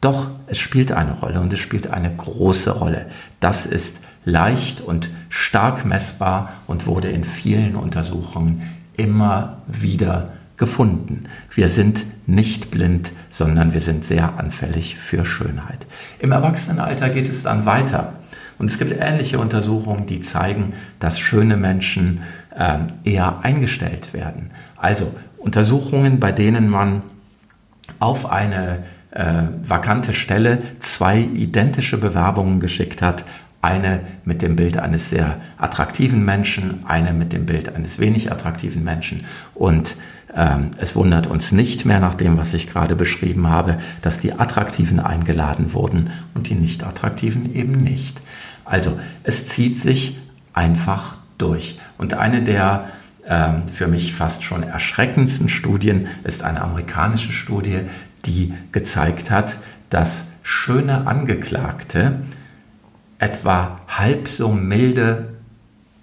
Doch 0.01 0.31
es 0.47 0.59
spielt 0.59 0.93
eine 0.93 1.13
Rolle 1.13 1.41
und 1.41 1.53
es 1.53 1.59
spielt 1.59 1.91
eine 1.91 2.15
große 2.15 2.71
Rolle. 2.71 3.07
Das 3.39 3.67
ist 3.67 4.01
leicht 4.25 4.81
und 4.81 5.11
stark 5.29 5.85
messbar 5.85 6.53
und 6.67 6.87
wurde 6.87 7.09
in 7.09 7.25
vielen 7.25 7.77
Untersuchungen 7.77 8.63
immer 8.97 9.59
wieder 9.67 10.33
gefunden. 10.57 11.25
Wir 11.51 11.69
sind 11.69 12.05
nicht 12.27 12.71
blind, 12.71 13.13
sondern 13.31 13.73
wir 13.73 13.81
sind 13.81 14.05
sehr 14.05 14.39
anfällig 14.39 14.97
für 14.97 15.25
Schönheit. 15.25 15.87
Im 16.19 16.33
Erwachsenenalter 16.33 17.09
geht 17.09 17.29
es 17.29 17.43
dann 17.43 17.65
weiter. 17.65 18.15
Und 18.59 18.71
es 18.71 18.79
gibt 18.79 18.93
ähnliche 18.93 19.39
Untersuchungen, 19.39 20.05
die 20.05 20.21
zeigen, 20.21 20.75
dass 20.99 21.19
schöne 21.19 21.57
Menschen 21.57 22.21
äh, 22.55 22.81
eher 23.05 23.41
eingestellt 23.43 24.13
werden. 24.13 24.51
Also 24.77 25.15
Untersuchungen, 25.41 26.21
bei 26.21 26.33
denen 26.33 26.69
man 26.69 27.03
auf 27.99 28.31
eine 28.31 28.85
äh, 29.11 29.43
vakante 29.63 30.15
Stelle 30.15 30.59
zwei 30.79 31.19
identische 31.19 31.99
Bewerbungen 31.99 32.61
geschickt 32.61 33.03
hat. 33.03 33.25
Eine 33.63 34.01
mit 34.25 34.41
dem 34.41 34.57
Bild 34.57 34.79
eines 34.79 35.11
sehr 35.11 35.39
attraktiven 35.59 36.25
Menschen, 36.25 36.85
eine 36.87 37.13
mit 37.13 37.33
dem 37.33 37.45
Bild 37.45 37.75
eines 37.75 37.99
wenig 37.99 38.31
attraktiven 38.33 38.85
Menschen. 38.85 39.25
Und 39.55 39.97
ähm, 40.35 40.71
es 40.79 40.95
wundert 40.97 41.27
uns 41.27 41.53
nicht 41.53 41.85
mehr 41.85 42.01
nach 42.01 42.15
dem, 42.15 42.39
was 42.39 42.55
ich 42.55 42.69
gerade 42.69 42.95
beschrieben 42.95 43.49
habe, 43.49 43.79
dass 44.01 44.21
die 44.21 44.33
Attraktiven 44.33 45.01
eingeladen 45.01 45.75
wurden 45.75 46.11
und 46.35 46.49
die 46.49 46.55
nicht 46.55 46.85
Attraktiven 46.85 47.55
eben 47.55 47.73
nicht. 47.73 48.23
Also 48.65 48.99
es 49.25 49.47
zieht 49.47 49.79
sich 49.79 50.19
einfach 50.53 51.17
durch. 51.37 51.79
Und 51.99 52.15
eine 52.15 52.43
der 52.43 52.89
ähm, 53.31 53.67
für 53.69 53.87
mich 53.87 54.13
fast 54.13 54.43
schon 54.43 54.63
erschreckendsten 54.65 55.49
Studien 55.49 56.09
ist 56.25 56.43
eine 56.43 56.61
amerikanische 56.61 57.33
Studie, 57.33 57.83
die 58.27 58.53
gezeigt 58.73 59.31
hat, 59.31 59.57
dass 59.89 60.27
schöne 60.43 61.07
Angeklagte 61.07 62.21
etwa 63.19 63.81
halb 63.87 64.29
so 64.29 64.53
milde 64.53 65.29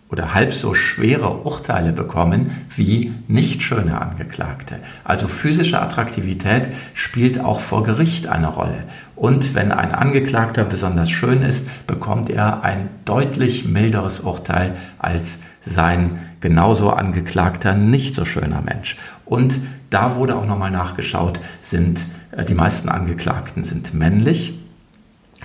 oder 0.09 0.33
halb 0.33 0.53
so 0.53 0.73
schwere 0.73 1.39
Urteile 1.39 1.91
bekommen 1.91 2.49
wie 2.75 3.13
nicht 3.27 3.61
schöne 3.61 3.99
Angeklagte. 3.99 4.79
Also 5.03 5.27
physische 5.27 5.81
Attraktivität 5.81 6.69
spielt 6.93 7.39
auch 7.41 7.59
vor 7.59 7.83
Gericht 7.83 8.27
eine 8.27 8.47
Rolle. 8.47 8.85
Und 9.15 9.53
wenn 9.53 9.71
ein 9.73 9.93
Angeklagter 9.93 10.63
besonders 10.63 11.09
schön 11.09 11.41
ist, 11.41 11.87
bekommt 11.87 12.29
er 12.29 12.63
ein 12.63 12.89
deutlich 13.03 13.67
milderes 13.67 14.21
Urteil 14.21 14.77
als 14.97 15.39
sein 15.67 16.19
genauso 16.41 16.91
angeklagter 16.91 17.73
nicht 17.73 18.15
so 18.15 18.25
schöner 18.25 18.61
Mensch. 18.61 18.97
Und 19.25 19.59
da 19.89 20.15
wurde 20.15 20.35
auch 20.35 20.45
nochmal 20.45 20.71
nachgeschaut, 20.71 21.39
sind 21.61 22.05
äh, 22.31 22.45
die 22.45 22.53
meisten 22.53 22.89
Angeklagten 22.89 23.63
sind 23.63 23.93
männlich. 23.93 24.53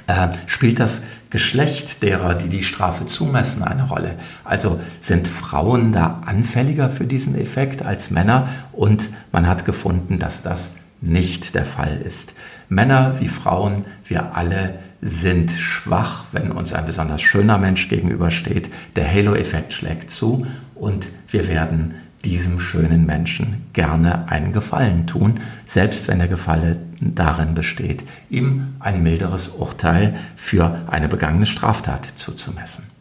Äh, 0.06 0.28
spielt 0.46 0.80
das 0.80 1.02
Geschlecht 1.30 2.02
derer, 2.02 2.34
die 2.34 2.48
die 2.48 2.64
Strafe 2.64 3.06
zumessen, 3.06 3.62
eine 3.62 3.84
Rolle? 3.84 4.16
Also 4.44 4.80
sind 5.00 5.28
Frauen 5.28 5.92
da 5.92 6.22
anfälliger 6.26 6.88
für 6.88 7.04
diesen 7.06 7.38
Effekt 7.38 7.84
als 7.84 8.10
Männer? 8.10 8.48
Und 8.72 9.08
man 9.30 9.46
hat 9.46 9.64
gefunden, 9.64 10.18
dass 10.18 10.42
das 10.42 10.74
nicht 11.02 11.54
der 11.54 11.64
Fall 11.64 12.00
ist. 12.02 12.34
Männer 12.68 13.20
wie 13.20 13.28
Frauen, 13.28 13.84
wir 14.04 14.34
alle 14.34 14.78
sind 15.02 15.50
schwach, 15.50 16.26
wenn 16.32 16.52
uns 16.52 16.72
ein 16.72 16.86
besonders 16.86 17.20
schöner 17.20 17.58
Mensch 17.58 17.88
gegenübersteht. 17.88 18.70
Der 18.96 19.12
Halo-Effekt 19.12 19.72
schlägt 19.72 20.10
zu 20.10 20.46
und 20.74 21.08
wir 21.28 21.48
werden 21.48 21.94
diesem 22.24 22.60
schönen 22.60 23.04
Menschen 23.04 23.66
gerne 23.72 24.28
einen 24.28 24.52
Gefallen 24.52 25.08
tun, 25.08 25.40
selbst 25.66 26.06
wenn 26.06 26.20
der 26.20 26.28
Gefallen 26.28 26.78
darin 27.00 27.54
besteht, 27.54 28.04
ihm 28.30 28.76
ein 28.78 29.02
milderes 29.02 29.48
Urteil 29.48 30.16
für 30.36 30.82
eine 30.88 31.08
begangene 31.08 31.46
Straftat 31.46 32.06
zuzumessen. 32.06 32.91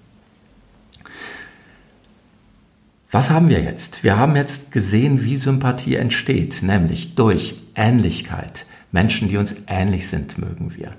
Was 3.12 3.30
haben 3.30 3.50
wir 3.50 3.62
jetzt? 3.62 4.06
Wir 4.06 4.18
haben 4.18 4.38
jetzt 4.38 4.72
gesehen, 4.72 5.26
wie 5.26 5.36
Sympathie 5.36 5.96
entsteht, 5.96 6.64
nämlich 6.64 7.14
durch 7.16 7.56
Ähnlichkeit. 7.76 8.66
Menschen, 8.94 9.28
die 9.28 9.36
uns 9.36 9.54
ähnlich 9.68 10.08
sind, 10.08 10.38
mögen 10.38 10.74
wir. 10.78 10.94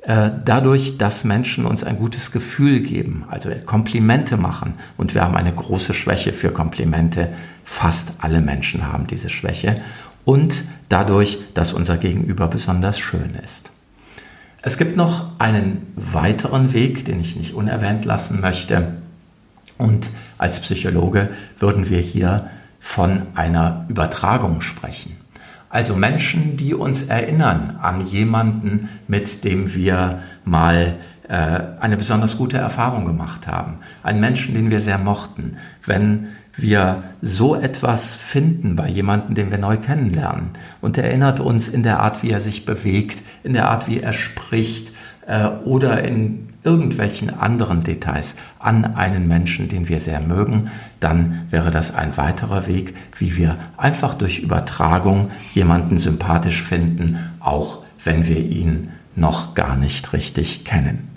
Äh, 0.00 0.30
dadurch, 0.46 0.96
dass 0.96 1.24
Menschen 1.24 1.66
uns 1.66 1.84
ein 1.84 1.98
gutes 1.98 2.32
Gefühl 2.32 2.80
geben, 2.80 3.26
also 3.28 3.50
Komplimente 3.66 4.38
machen. 4.38 4.74
Und 4.96 5.14
wir 5.14 5.22
haben 5.22 5.36
eine 5.36 5.52
große 5.52 5.92
Schwäche 5.92 6.32
für 6.32 6.52
Komplimente. 6.52 7.28
Fast 7.64 8.14
alle 8.18 8.40
Menschen 8.40 8.90
haben 8.90 9.06
diese 9.06 9.28
Schwäche. 9.28 9.82
Und 10.24 10.64
dadurch, 10.88 11.38
dass 11.52 11.74
unser 11.74 11.98
Gegenüber 11.98 12.48
besonders 12.48 12.98
schön 12.98 13.34
ist. 13.44 13.70
Es 14.62 14.78
gibt 14.78 14.96
noch 14.96 15.38
einen 15.38 15.86
weiteren 15.96 16.72
Weg, 16.72 17.04
den 17.04 17.20
ich 17.20 17.36
nicht 17.36 17.52
unerwähnt 17.52 18.06
lassen 18.06 18.40
möchte. 18.40 18.94
Und 19.76 20.08
als 20.42 20.60
Psychologe 20.60 21.30
würden 21.58 21.88
wir 21.88 22.00
hier 22.00 22.50
von 22.80 23.22
einer 23.34 23.86
Übertragung 23.88 24.60
sprechen. 24.60 25.16
Also 25.70 25.94
Menschen, 25.94 26.56
die 26.56 26.74
uns 26.74 27.04
erinnern 27.04 27.78
an 27.80 28.04
jemanden, 28.04 28.88
mit 29.06 29.44
dem 29.44 29.74
wir 29.74 30.18
mal 30.44 30.96
äh, 31.28 31.60
eine 31.80 31.96
besonders 31.96 32.36
gute 32.36 32.58
Erfahrung 32.58 33.06
gemacht 33.06 33.46
haben. 33.46 33.78
Einen 34.02 34.20
Menschen, 34.20 34.54
den 34.54 34.70
wir 34.70 34.80
sehr 34.80 34.98
mochten. 34.98 35.56
Wenn 35.86 36.28
wir 36.54 37.04
so 37.22 37.54
etwas 37.54 38.16
finden 38.16 38.76
bei 38.76 38.88
jemandem, 38.88 39.34
den 39.34 39.50
wir 39.50 39.58
neu 39.58 39.76
kennenlernen 39.78 40.50
und 40.80 40.98
er 40.98 41.04
erinnert 41.04 41.40
uns 41.40 41.68
in 41.68 41.84
der 41.84 42.00
Art, 42.00 42.22
wie 42.22 42.30
er 42.30 42.40
sich 42.40 42.66
bewegt, 42.66 43.22
in 43.42 43.54
der 43.54 43.70
Art, 43.70 43.88
wie 43.88 44.00
er 44.00 44.12
spricht 44.12 44.92
äh, 45.26 45.48
oder 45.64 46.02
in 46.04 46.48
irgendwelchen 46.64 47.30
anderen 47.38 47.82
Details 47.82 48.36
an 48.58 48.84
einen 48.84 49.26
Menschen, 49.26 49.68
den 49.68 49.88
wir 49.88 50.00
sehr 50.00 50.20
mögen, 50.20 50.70
dann 51.00 51.46
wäre 51.50 51.70
das 51.70 51.94
ein 51.94 52.16
weiterer 52.16 52.66
Weg, 52.66 52.94
wie 53.18 53.36
wir 53.36 53.56
einfach 53.76 54.14
durch 54.14 54.38
Übertragung 54.38 55.30
jemanden 55.54 55.98
sympathisch 55.98 56.62
finden, 56.62 57.18
auch 57.40 57.78
wenn 58.04 58.26
wir 58.28 58.38
ihn 58.38 58.90
noch 59.16 59.54
gar 59.54 59.76
nicht 59.76 60.12
richtig 60.12 60.64
kennen. 60.64 61.08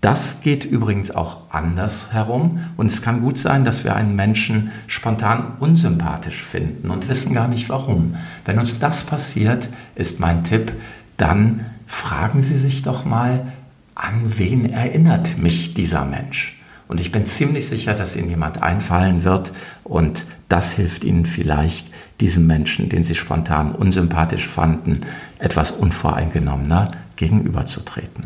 Das 0.00 0.40
geht 0.40 0.64
übrigens 0.64 1.10
auch 1.10 1.50
anders 1.50 2.14
herum 2.14 2.60
und 2.78 2.86
es 2.86 3.02
kann 3.02 3.20
gut 3.20 3.36
sein, 3.36 3.64
dass 3.64 3.84
wir 3.84 3.94
einen 3.96 4.16
Menschen 4.16 4.70
spontan 4.86 5.52
unsympathisch 5.60 6.42
finden 6.42 6.88
und 6.88 7.08
wissen 7.08 7.34
gar 7.34 7.48
nicht 7.48 7.68
warum. 7.68 8.14
Wenn 8.46 8.58
uns 8.58 8.78
das 8.78 9.04
passiert, 9.04 9.68
ist 9.96 10.18
mein 10.18 10.42
Tipp, 10.42 10.72
dann 11.18 11.66
fragen 11.90 12.40
Sie 12.40 12.56
sich 12.56 12.82
doch 12.82 13.04
mal, 13.04 13.52
an 13.96 14.38
wen 14.38 14.72
erinnert 14.72 15.38
mich 15.38 15.74
dieser 15.74 16.04
Mensch? 16.04 16.56
Und 16.86 17.00
ich 17.00 17.12
bin 17.12 17.26
ziemlich 17.26 17.68
sicher, 17.68 17.94
dass 17.94 18.16
Ihnen 18.16 18.30
jemand 18.30 18.62
einfallen 18.62 19.24
wird 19.24 19.52
und 19.82 20.24
das 20.48 20.72
hilft 20.72 21.04
Ihnen 21.04 21.26
vielleicht, 21.26 21.90
diesem 22.20 22.46
Menschen, 22.46 22.88
den 22.88 23.02
Sie 23.02 23.14
spontan 23.14 23.72
unsympathisch 23.72 24.46
fanden, 24.46 25.00
etwas 25.38 25.72
unvoreingenommener 25.72 26.88
gegenüberzutreten. 27.16 28.24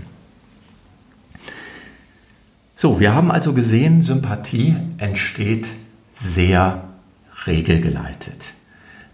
So, 2.74 3.00
wir 3.00 3.14
haben 3.14 3.30
also 3.30 3.54
gesehen, 3.54 4.02
Sympathie 4.02 4.76
entsteht 4.98 5.72
sehr 6.12 6.84
regelgeleitet. 7.46 8.52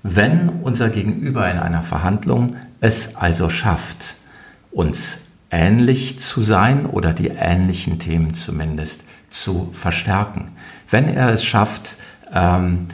Wenn 0.02 0.48
unser 0.48 0.88
Gegenüber 0.88 1.48
in 1.50 1.58
einer 1.58 1.82
Verhandlung 1.82 2.56
es 2.80 3.16
also 3.16 3.50
schafft, 3.50 4.16
uns 4.70 5.20
ähnlich 5.50 6.20
zu 6.20 6.42
sein 6.42 6.86
oder 6.86 7.12
die 7.12 7.28
ähnlichen 7.28 7.98
Themen 7.98 8.34
zumindest 8.34 9.02
zu 9.28 9.70
verstärken. 9.72 10.52
Wenn 10.90 11.08
er 11.08 11.30
es 11.30 11.44
schafft, 11.44 11.96
ähm, 12.32 12.88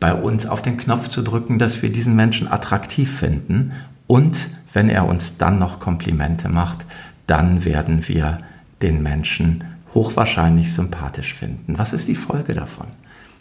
bei 0.00 0.14
uns 0.14 0.46
auf 0.46 0.62
den 0.62 0.76
Knopf 0.76 1.08
zu 1.08 1.22
drücken, 1.22 1.58
dass 1.58 1.82
wir 1.82 1.92
diesen 1.92 2.16
Menschen 2.16 2.48
attraktiv 2.48 3.18
finden 3.18 3.72
und 4.06 4.48
wenn 4.72 4.88
er 4.88 5.06
uns 5.06 5.38
dann 5.38 5.58
noch 5.58 5.80
Komplimente 5.80 6.48
macht, 6.48 6.86
dann 7.26 7.64
werden 7.64 8.08
wir 8.08 8.38
den 8.82 9.02
Menschen 9.02 9.64
hochwahrscheinlich 9.94 10.72
sympathisch 10.72 11.34
finden. 11.34 11.78
Was 11.78 11.92
ist 11.92 12.08
die 12.08 12.14
Folge 12.14 12.54
davon? 12.54 12.88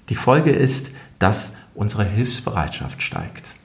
Die 0.10 0.15
Folge 0.15 0.51
ist, 0.51 0.91
dass 1.19 1.56
unsere 1.73 2.04
Hilfsbereitschaft 2.04 3.01
steigt. 3.01 3.56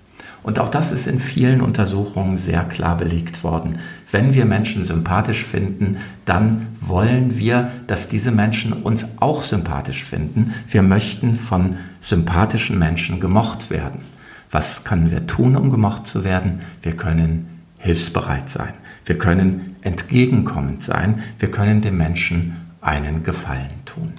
Und 0.46 0.60
auch 0.60 0.68
das 0.68 0.92
ist 0.92 1.08
in 1.08 1.18
vielen 1.18 1.60
Untersuchungen 1.60 2.36
sehr 2.36 2.62
klar 2.62 2.96
belegt 2.96 3.42
worden. 3.42 3.80
Wenn 4.12 4.32
wir 4.32 4.44
Menschen 4.44 4.84
sympathisch 4.84 5.44
finden, 5.44 5.96
dann 6.24 6.68
wollen 6.80 7.36
wir, 7.36 7.72
dass 7.88 8.08
diese 8.08 8.30
Menschen 8.30 8.72
uns 8.72 9.08
auch 9.18 9.42
sympathisch 9.42 10.04
finden. 10.04 10.54
Wir 10.68 10.82
möchten 10.82 11.34
von 11.34 11.78
sympathischen 12.00 12.78
Menschen 12.78 13.18
gemocht 13.18 13.70
werden. 13.70 14.02
Was 14.48 14.84
können 14.84 15.10
wir 15.10 15.26
tun, 15.26 15.56
um 15.56 15.72
gemocht 15.72 16.06
zu 16.06 16.22
werden? 16.22 16.60
Wir 16.80 16.92
können 16.92 17.48
hilfsbereit 17.78 18.48
sein. 18.48 18.74
Wir 19.04 19.18
können 19.18 19.74
entgegenkommend 19.80 20.84
sein. 20.84 21.24
Wir 21.40 21.50
können 21.50 21.80
dem 21.80 21.96
Menschen 21.96 22.56
einen 22.80 23.24
Gefallen 23.24 23.84
tun. 23.84 24.12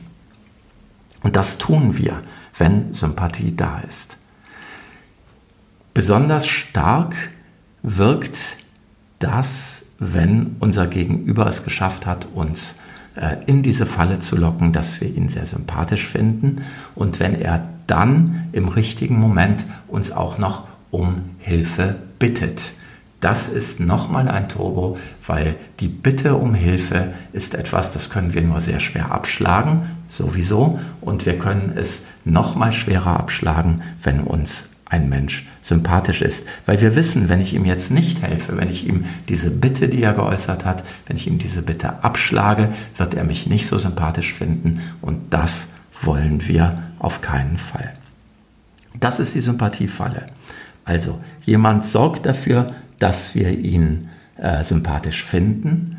Und 1.24 1.38
das 1.38 1.58
tun 1.58 1.98
wir, 1.98 2.22
wenn 2.58 2.94
Sympathie 2.94 3.56
da 3.56 3.80
ist. 3.88 4.18
Besonders 5.98 6.46
stark 6.46 7.16
wirkt 7.82 8.58
das, 9.18 9.86
wenn 9.98 10.58
unser 10.60 10.86
Gegenüber 10.86 11.48
es 11.48 11.64
geschafft 11.64 12.06
hat, 12.06 12.28
uns 12.36 12.76
äh, 13.16 13.38
in 13.48 13.64
diese 13.64 13.88
Falle 13.88 14.20
zu 14.20 14.38
locken, 14.38 14.74
dass 14.74 15.02
wir 15.02 15.08
ihn 15.08 15.28
sehr 15.28 15.48
sympathisch 15.48 16.06
finden 16.06 16.58
und 16.94 17.20
wenn 17.20 17.42
er 17.42 17.68
dann 17.88 18.48
im 18.52 18.68
richtigen 18.68 19.18
Moment 19.18 19.66
uns 19.88 20.12
auch 20.12 20.38
noch 20.38 20.68
um 20.92 21.32
Hilfe 21.40 21.96
bittet. 22.20 22.74
Das 23.20 23.50
ist 23.50 23.80
nochmal 23.80 24.28
ein 24.28 24.50
Turbo, 24.50 25.00
weil 25.26 25.56
die 25.80 25.88
Bitte 25.88 26.36
um 26.36 26.54
Hilfe 26.54 27.16
ist 27.34 27.56
etwas, 27.56 27.92
das 27.92 28.12
können 28.12 28.36
wir 28.36 28.44
nur 28.44 28.60
sehr 28.60 28.82
schwer 28.82 29.12
abschlagen, 29.12 29.82
sowieso, 30.10 30.80
und 31.02 31.26
wir 31.26 31.40
können 31.40 31.74
es 31.76 32.06
nochmal 32.24 32.72
schwerer 32.72 33.20
abschlagen, 33.20 33.82
wenn 34.04 34.20
uns 34.20 34.66
ein 34.90 35.10
Mensch 35.10 35.46
sympathisch 35.62 36.22
ist. 36.22 36.48
Weil 36.66 36.82
wir 36.82 36.96
wissen, 36.96 37.30
wenn 37.30 37.42
ich 37.42 37.54
ihm 37.54 37.66
jetzt 37.66 37.92
nicht 37.92 38.22
helfe, 38.22 38.58
wenn 38.58 38.70
ich 38.70 38.88
ihm 38.88 39.06
diese 39.28 39.52
Bitte, 39.52 39.90
die 39.90 40.02
er 40.02 40.14
geäußert 40.14 40.66
hat, 40.66 40.84
wenn 41.08 41.18
ich 41.18 41.28
ihm 41.28 41.40
diese 41.40 41.62
Bitte 41.62 42.04
abschlage, 42.04 42.70
wird 42.96 43.14
er 43.14 43.24
mich 43.24 43.48
nicht 43.48 43.68
so 43.68 43.78
sympathisch 43.78 44.34
finden 44.34 44.82
und 45.02 45.34
das 45.34 45.70
wollen 46.02 46.48
wir 46.48 46.76
auf 47.00 47.22
keinen 47.22 47.58
Fall. 47.58 47.94
Das 49.00 49.20
ist 49.20 49.36
die 49.36 49.42
Sympathiefalle. 49.42 50.28
Also 50.86 51.22
jemand 51.44 51.86
sorgt 51.86 52.26
dafür, 52.26 52.74
dass 53.00 53.36
wir 53.36 53.52
ihn 53.52 54.10
äh, 54.38 54.64
sympathisch 54.64 55.24
finden, 55.24 55.98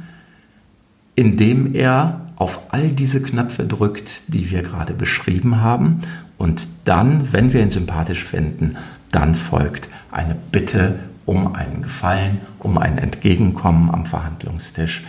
indem 1.15 1.75
er 1.75 2.23
auf 2.37 2.73
all 2.73 2.89
diese 2.89 3.21
Knöpfe 3.21 3.65
drückt, 3.65 4.33
die 4.33 4.51
wir 4.51 4.63
gerade 4.63 4.95
beschrieben 4.95 5.61
haben 5.61 6.03
und 6.39 6.69
dann, 6.85 7.33
wenn 7.33 7.53
wir 7.53 7.63
ihn 7.63 7.71
sympathisch 7.71 8.25
finden, 8.25 8.77
dann 9.11 9.35
folgt 9.35 9.89
eine 10.11 10.35
Bitte 10.35 11.01
um 11.27 11.55
einen 11.55 11.83
Gefallen, 11.83 12.41
um 12.59 12.79
ein 12.79 12.97
Entgegenkommen 12.97 13.91
am 13.91 14.07
Verhandlungstisch, 14.07 15.05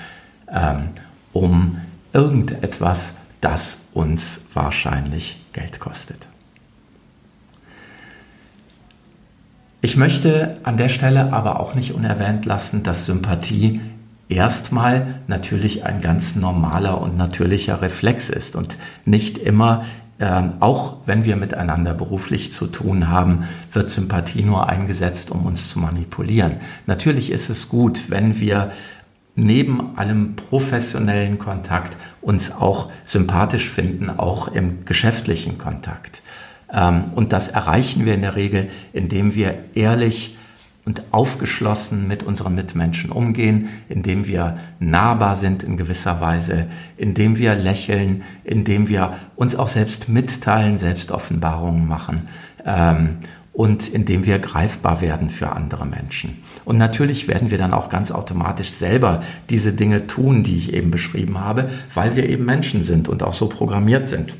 ähm, 0.52 0.90
um 1.32 1.78
irgendetwas, 2.12 3.18
das 3.40 3.86
uns 3.94 4.42
wahrscheinlich 4.54 5.42
Geld 5.54 5.80
kostet. 5.80 6.28
Ich 9.82 9.96
möchte 9.96 10.58
an 10.64 10.76
der 10.76 10.90
Stelle 10.90 11.32
aber 11.32 11.60
auch 11.60 11.74
nicht 11.74 11.94
unerwähnt 11.94 12.46
lassen, 12.46 12.84
dass 12.84 13.06
Sympathie 13.06 13.80
erstmal 14.28 15.22
natürlich 15.28 15.86
ein 15.86 16.02
ganz 16.02 16.36
normaler 16.36 17.00
und 17.00 17.16
natürlicher 17.16 17.82
Reflex 17.82 18.30
ist 18.30 18.58
und 18.58 18.78
nicht 19.06 19.38
immer, 19.38 19.86
äh, 20.20 20.42
auch 20.60 20.98
wenn 21.06 21.26
wir 21.26 21.36
miteinander 21.38 21.94
beruflich 21.94 22.52
zu 22.52 22.68
tun 22.68 23.08
haben, 23.08 23.46
wird 23.72 23.90
Sympathie 23.90 24.44
nur 24.44 24.68
eingesetzt, 24.68 25.32
um 25.32 25.46
uns 25.46 25.70
zu 25.70 25.80
manipulieren. 25.80 26.58
Natürlich 26.86 27.32
ist 27.32 27.50
es 27.50 27.70
gut, 27.70 28.10
wenn 28.10 28.40
wir 28.40 28.72
neben 29.36 29.98
allem 29.98 30.36
professionellen 30.36 31.40
Kontakt 31.40 31.96
uns 32.22 32.52
auch 32.52 32.92
sympathisch 33.06 33.70
finden, 33.70 34.10
auch 34.10 34.50
im 34.50 34.84
geschäftlichen 34.86 35.58
Kontakt. 35.58 36.22
Ähm, 36.72 37.06
und 37.16 37.32
das 37.32 37.48
erreichen 37.48 38.06
wir 38.06 38.14
in 38.14 38.22
der 38.22 38.36
Regel, 38.36 38.70
indem 38.92 39.36
wir 39.36 39.56
ehrlich 39.74 40.38
und 40.90 41.04
aufgeschlossen 41.12 42.08
mit 42.08 42.24
unseren 42.24 42.56
Mitmenschen 42.56 43.12
umgehen, 43.12 43.70
indem 43.90 44.26
wir 44.26 44.58
nahbar 44.80 45.36
sind 45.36 45.62
in 45.62 45.78
gewisser 45.78 46.20
Weise, 46.20 46.66
indem 46.98 47.38
wir 47.38 47.54
lächeln, 47.54 48.24
indem 48.44 48.90
wir 48.90 49.14
uns 49.36 49.56
auch 49.56 49.68
selbst 49.68 50.10
mitteilen, 50.10 50.80
Selbstoffenbarungen 50.80 51.88
machen 51.88 52.28
ähm, 52.66 53.18
und 53.54 53.88
indem 53.88 54.26
wir 54.26 54.40
greifbar 54.40 55.00
werden 55.02 55.30
für 55.30 55.52
andere 55.52 55.86
Menschen. 55.86 56.40
Und 56.66 56.80
natürlich 56.80 57.28
werden 57.28 57.52
wir 57.52 57.60
dann 57.60 57.76
auch 57.76 57.90
ganz 57.90 58.12
automatisch 58.12 58.72
selber 58.72 59.22
diese 59.52 59.74
Dinge 59.74 60.08
tun, 60.08 60.42
die 60.42 60.58
ich 60.58 60.74
eben 60.74 60.90
beschrieben 60.90 61.40
habe, 61.40 61.70
weil 61.94 62.16
wir 62.16 62.28
eben 62.28 62.46
Menschen 62.46 62.82
sind 62.82 63.10
und 63.10 63.22
auch 63.22 63.34
so 63.34 63.48
programmiert 63.48 64.08
sind. 64.08 64.34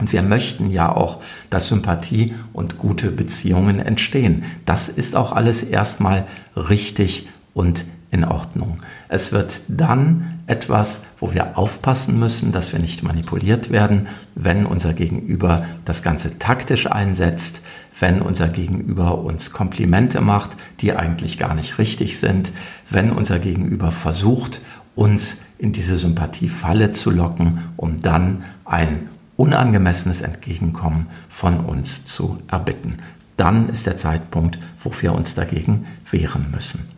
Und 0.00 0.12
wir 0.12 0.22
möchten 0.22 0.70
ja 0.70 0.90
auch, 0.90 1.20
dass 1.50 1.68
Sympathie 1.68 2.34
und 2.52 2.78
gute 2.78 3.10
Beziehungen 3.10 3.78
entstehen. 3.78 4.44
Das 4.64 4.88
ist 4.88 5.14
auch 5.14 5.32
alles 5.32 5.62
erstmal 5.62 6.26
richtig 6.56 7.28
und 7.52 7.84
in 8.10 8.24
Ordnung. 8.24 8.78
Es 9.08 9.30
wird 9.30 9.62
dann 9.68 10.40
etwas, 10.46 11.04
wo 11.18 11.32
wir 11.32 11.56
aufpassen 11.56 12.18
müssen, 12.18 12.50
dass 12.50 12.72
wir 12.72 12.80
nicht 12.80 13.04
manipuliert 13.04 13.70
werden, 13.70 14.08
wenn 14.34 14.66
unser 14.66 14.94
Gegenüber 14.94 15.64
das 15.84 16.02
Ganze 16.02 16.38
taktisch 16.38 16.90
einsetzt, 16.90 17.62
wenn 18.00 18.20
unser 18.20 18.48
Gegenüber 18.48 19.18
uns 19.18 19.52
Komplimente 19.52 20.20
macht, 20.20 20.56
die 20.80 20.92
eigentlich 20.92 21.38
gar 21.38 21.54
nicht 21.54 21.78
richtig 21.78 22.18
sind, 22.18 22.52
wenn 22.88 23.12
unser 23.12 23.38
Gegenüber 23.38 23.92
versucht, 23.92 24.60
uns 24.96 25.38
in 25.58 25.72
diese 25.72 25.96
Sympathiefalle 25.96 26.90
zu 26.90 27.10
locken, 27.10 27.68
um 27.76 28.00
dann 28.00 28.42
ein 28.64 29.08
unangemessenes 29.40 30.20
Entgegenkommen 30.20 31.06
von 31.30 31.60
uns 31.60 32.04
zu 32.04 32.38
erbitten. 32.46 32.98
Dann 33.38 33.70
ist 33.70 33.86
der 33.86 33.96
Zeitpunkt, 33.96 34.58
wo 34.84 34.92
wir 35.00 35.14
uns 35.14 35.34
dagegen 35.34 35.86
wehren 36.10 36.50
müssen. 36.50 36.90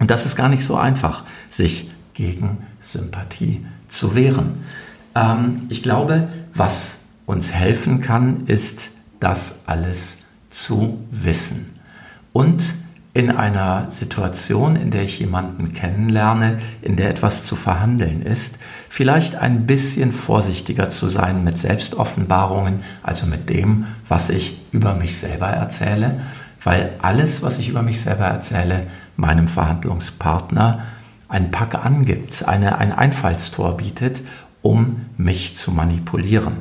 Und 0.00 0.10
das 0.10 0.24
ist 0.24 0.36
gar 0.36 0.48
nicht 0.48 0.64
so 0.64 0.76
einfach, 0.76 1.24
sich 1.50 1.90
gegen 2.14 2.62
Sympathie 2.80 3.66
zu 3.88 4.14
wehren. 4.14 4.64
Ähm, 5.14 5.66
ich 5.68 5.82
glaube, 5.82 6.28
was 6.54 7.00
uns 7.26 7.52
helfen 7.52 8.00
kann, 8.00 8.46
ist, 8.46 8.92
das 9.20 9.64
alles 9.66 10.20
zu 10.48 11.04
wissen. 11.10 11.74
Und 12.32 12.74
in 13.14 13.30
einer 13.30 13.92
Situation, 13.92 14.74
in 14.74 14.90
der 14.90 15.04
ich 15.04 15.20
jemanden 15.20 15.72
kennenlerne, 15.72 16.58
in 16.82 16.96
der 16.96 17.10
etwas 17.10 17.44
zu 17.44 17.54
verhandeln 17.54 18.22
ist, 18.22 18.58
vielleicht 18.88 19.36
ein 19.36 19.66
bisschen 19.66 20.10
vorsichtiger 20.10 20.88
zu 20.88 21.08
sein 21.08 21.44
mit 21.44 21.56
Selbstoffenbarungen, 21.56 22.80
also 23.04 23.26
mit 23.26 23.48
dem, 23.48 23.86
was 24.08 24.30
ich 24.30 24.60
über 24.72 24.94
mich 24.94 25.16
selber 25.16 25.46
erzähle, 25.46 26.22
weil 26.64 26.94
alles, 27.02 27.42
was 27.42 27.58
ich 27.58 27.68
über 27.68 27.82
mich 27.82 28.00
selber 28.00 28.24
erzähle, 28.24 28.88
meinem 29.16 29.46
Verhandlungspartner 29.46 30.82
ein 31.28 31.52
Pack 31.52 31.76
angibt, 31.84 32.48
eine, 32.48 32.78
ein 32.78 32.90
Einfallstor 32.90 33.76
bietet, 33.76 34.22
um 34.60 35.02
mich 35.16 35.54
zu 35.54 35.70
manipulieren. 35.70 36.56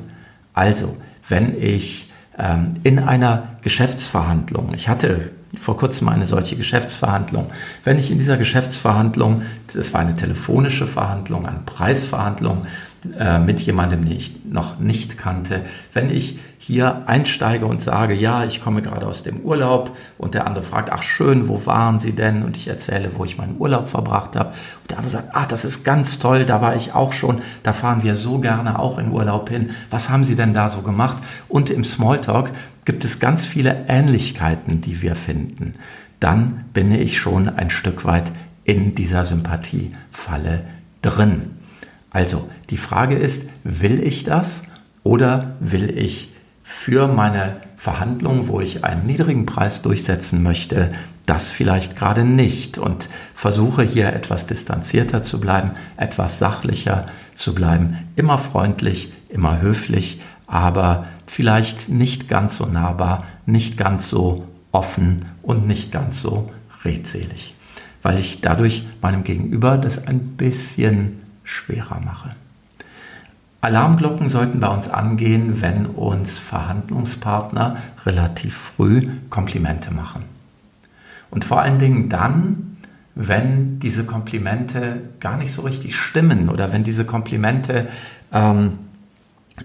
Also, 0.53 0.97
wenn 1.27 1.59
ich 1.59 2.11
ähm, 2.37 2.75
in 2.83 2.99
einer 2.99 3.55
Geschäftsverhandlung, 3.61 4.73
ich 4.75 4.87
hatte 4.87 5.31
vor 5.55 5.77
kurzem 5.77 6.09
eine 6.09 6.27
solche 6.27 6.55
Geschäftsverhandlung. 6.55 7.51
Wenn 7.83 7.99
ich 7.99 8.11
in 8.11 8.17
dieser 8.17 8.37
Geschäftsverhandlung, 8.37 9.43
das 9.73 9.93
war 9.93 10.01
eine 10.01 10.15
telefonische 10.15 10.87
Verhandlung, 10.87 11.45
eine 11.45 11.59
Preisverhandlung 11.65 12.65
äh, 13.19 13.39
mit 13.39 13.61
jemandem, 13.61 14.03
den 14.03 14.17
ich 14.17 14.45
noch 14.45 14.79
nicht 14.79 15.17
kannte, 15.17 15.61
wenn 15.91 16.09
ich 16.09 16.39
hier 16.57 17.03
einsteige 17.07 17.65
und 17.65 17.81
sage, 17.81 18.13
ja, 18.13 18.45
ich 18.45 18.61
komme 18.61 18.81
gerade 18.81 19.05
aus 19.05 19.23
dem 19.23 19.41
Urlaub 19.41 19.97
und 20.17 20.33
der 20.33 20.47
andere 20.47 20.63
fragt, 20.63 20.91
ach 20.91 21.03
schön, 21.03 21.49
wo 21.49 21.65
waren 21.65 21.99
Sie 21.99 22.13
denn? 22.13 22.43
Und 22.43 22.55
ich 22.55 22.67
erzähle, 22.67 23.11
wo 23.17 23.25
ich 23.25 23.37
meinen 23.37 23.57
Urlaub 23.59 23.89
verbracht 23.89 24.37
habe. 24.37 24.49
Und 24.81 24.91
der 24.91 24.97
andere 24.97 25.11
sagt, 25.11 25.29
ach, 25.33 25.45
das 25.45 25.65
ist 25.65 25.83
ganz 25.83 26.19
toll, 26.19 26.45
da 26.45 26.61
war 26.61 26.75
ich 26.77 26.93
auch 26.93 27.11
schon, 27.11 27.41
da 27.63 27.73
fahren 27.73 28.03
wir 28.03 28.13
so 28.13 28.39
gerne 28.39 28.79
auch 28.79 28.97
in 28.97 29.11
Urlaub 29.11 29.49
hin. 29.49 29.71
Was 29.89 30.09
haben 30.09 30.23
Sie 30.23 30.35
denn 30.35 30.53
da 30.53 30.69
so 30.69 30.81
gemacht? 30.81 31.17
Und 31.49 31.69
im 31.69 31.83
Smalltalk 31.83 32.51
gibt 32.85 33.03
es 33.03 33.19
ganz 33.19 33.45
viele 33.45 33.85
Ähnlichkeiten, 33.89 34.79
die 34.79 35.01
wir 35.01 35.15
finden. 35.15 35.73
Dann 36.21 36.65
bin 36.73 36.93
ich 36.93 37.17
schon 37.17 37.49
ein 37.49 37.69
Stück 37.69 38.05
weit 38.05 38.31
in 38.63 38.95
dieser 38.95 39.25
Sympathiefalle 39.25 40.61
drin. 41.01 41.62
Also 42.13 42.49
die 42.69 42.77
Frage 42.77 43.15
ist, 43.15 43.49
will 43.63 44.01
ich 44.01 44.23
das 44.23 44.63
oder 45.03 45.55
will 45.59 45.97
ich 45.97 46.31
für 46.63 47.07
meine 47.07 47.57
Verhandlung, 47.75 48.47
wo 48.47 48.61
ich 48.61 48.85
einen 48.85 49.05
niedrigen 49.05 49.45
Preis 49.45 49.81
durchsetzen 49.81 50.41
möchte, 50.41 50.93
das 51.25 51.51
vielleicht 51.51 51.97
gerade 51.97 52.23
nicht 52.23 52.77
und 52.77 53.09
versuche 53.33 53.83
hier 53.83 54.13
etwas 54.13 54.45
distanzierter 54.45 55.23
zu 55.23 55.41
bleiben, 55.41 55.71
etwas 55.97 56.39
sachlicher 56.39 57.07
zu 57.33 57.55
bleiben, 57.55 57.97
immer 58.15 58.37
freundlich, 58.37 59.11
immer 59.29 59.59
höflich, 59.61 60.21
aber 60.47 61.07
vielleicht 61.25 61.89
nicht 61.89 62.29
ganz 62.29 62.57
so 62.57 62.65
nahbar, 62.65 63.25
nicht 63.45 63.77
ganz 63.77 64.09
so 64.09 64.47
offen 64.71 65.25
und 65.41 65.67
nicht 65.67 65.91
ganz 65.91 66.21
so 66.21 66.51
redselig, 66.83 67.55
weil 68.01 68.19
ich 68.19 68.41
dadurch 68.41 68.83
meinem 69.01 69.23
Gegenüber 69.23 69.77
das 69.77 70.07
ein 70.07 70.19
bisschen 70.19 71.22
schwerer 71.43 71.99
mache. 71.99 72.35
Alarmglocken 73.61 74.27
sollten 74.27 74.59
bei 74.59 74.67
uns 74.67 74.89
angehen, 74.89 75.61
wenn 75.61 75.85
uns 75.85 76.37
Verhandlungspartner 76.37 77.77
relativ 78.05 78.55
früh 78.57 79.07
Komplimente 79.29 79.93
machen. 79.93 80.25
Und 81.29 81.45
vor 81.45 81.61
allen 81.61 81.79
Dingen 81.79 82.09
dann, 82.09 82.77
wenn 83.15 83.79
diese 83.79 84.05
Komplimente 84.05 85.01
gar 85.19 85.37
nicht 85.37 85.53
so 85.53 85.61
richtig 85.61 85.95
stimmen 85.95 86.49
oder 86.49 86.73
wenn 86.73 86.83
diese 86.83 87.05
Komplimente 87.05 87.87
ähm, 88.33 88.79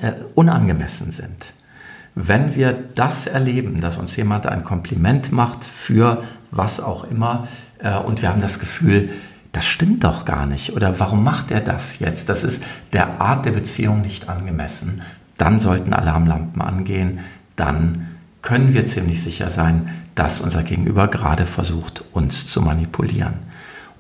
äh, 0.01 0.13
unangemessen 0.35 1.11
sind. 1.11 1.53
Wenn 2.15 2.55
wir 2.55 2.73
das 2.95 3.27
erleben, 3.27 3.81
dass 3.81 3.97
uns 3.97 4.15
jemand 4.17 4.47
ein 4.47 4.65
Kompliment 4.65 5.33
macht 5.33 5.65
für 5.65 6.23
was 6.51 6.81
auch 6.81 7.05
immer 7.05 7.49
äh, 7.79 7.97
und 7.99 8.23
wir 8.23 8.29
haben 8.29 8.41
das 8.41 8.59
Gefühl, 8.59 9.11
das 9.59 9.67
stimmt 9.67 10.05
doch 10.05 10.25
gar 10.25 10.47
nicht 10.47 10.75
oder 10.75 11.01
warum 11.01 11.25
macht 11.25 11.51
er 11.51 11.61
das 11.61 11.99
jetzt? 11.99 12.29
Das 12.29 12.45
ist 12.45 12.63
der 12.93 13.21
Art 13.21 13.45
der 13.45 13.51
Beziehung 13.51 14.03
nicht 14.03 14.29
angemessen. 14.29 15.03
Dann 15.37 15.59
sollten 15.59 15.93
Alarmlampen 15.93 16.63
angehen, 16.63 17.19
dann 17.57 18.07
können 18.41 18.73
wir 18.73 18.87
ziemlich 18.87 19.21
sicher 19.21 19.51
sein, 19.51 19.91
dass 20.15 20.41
unser 20.41 20.63
Gegenüber 20.63 21.09
gerade 21.09 21.45
versucht, 21.45 22.05
uns 22.13 22.47
zu 22.47 22.63
manipulieren. 22.63 23.35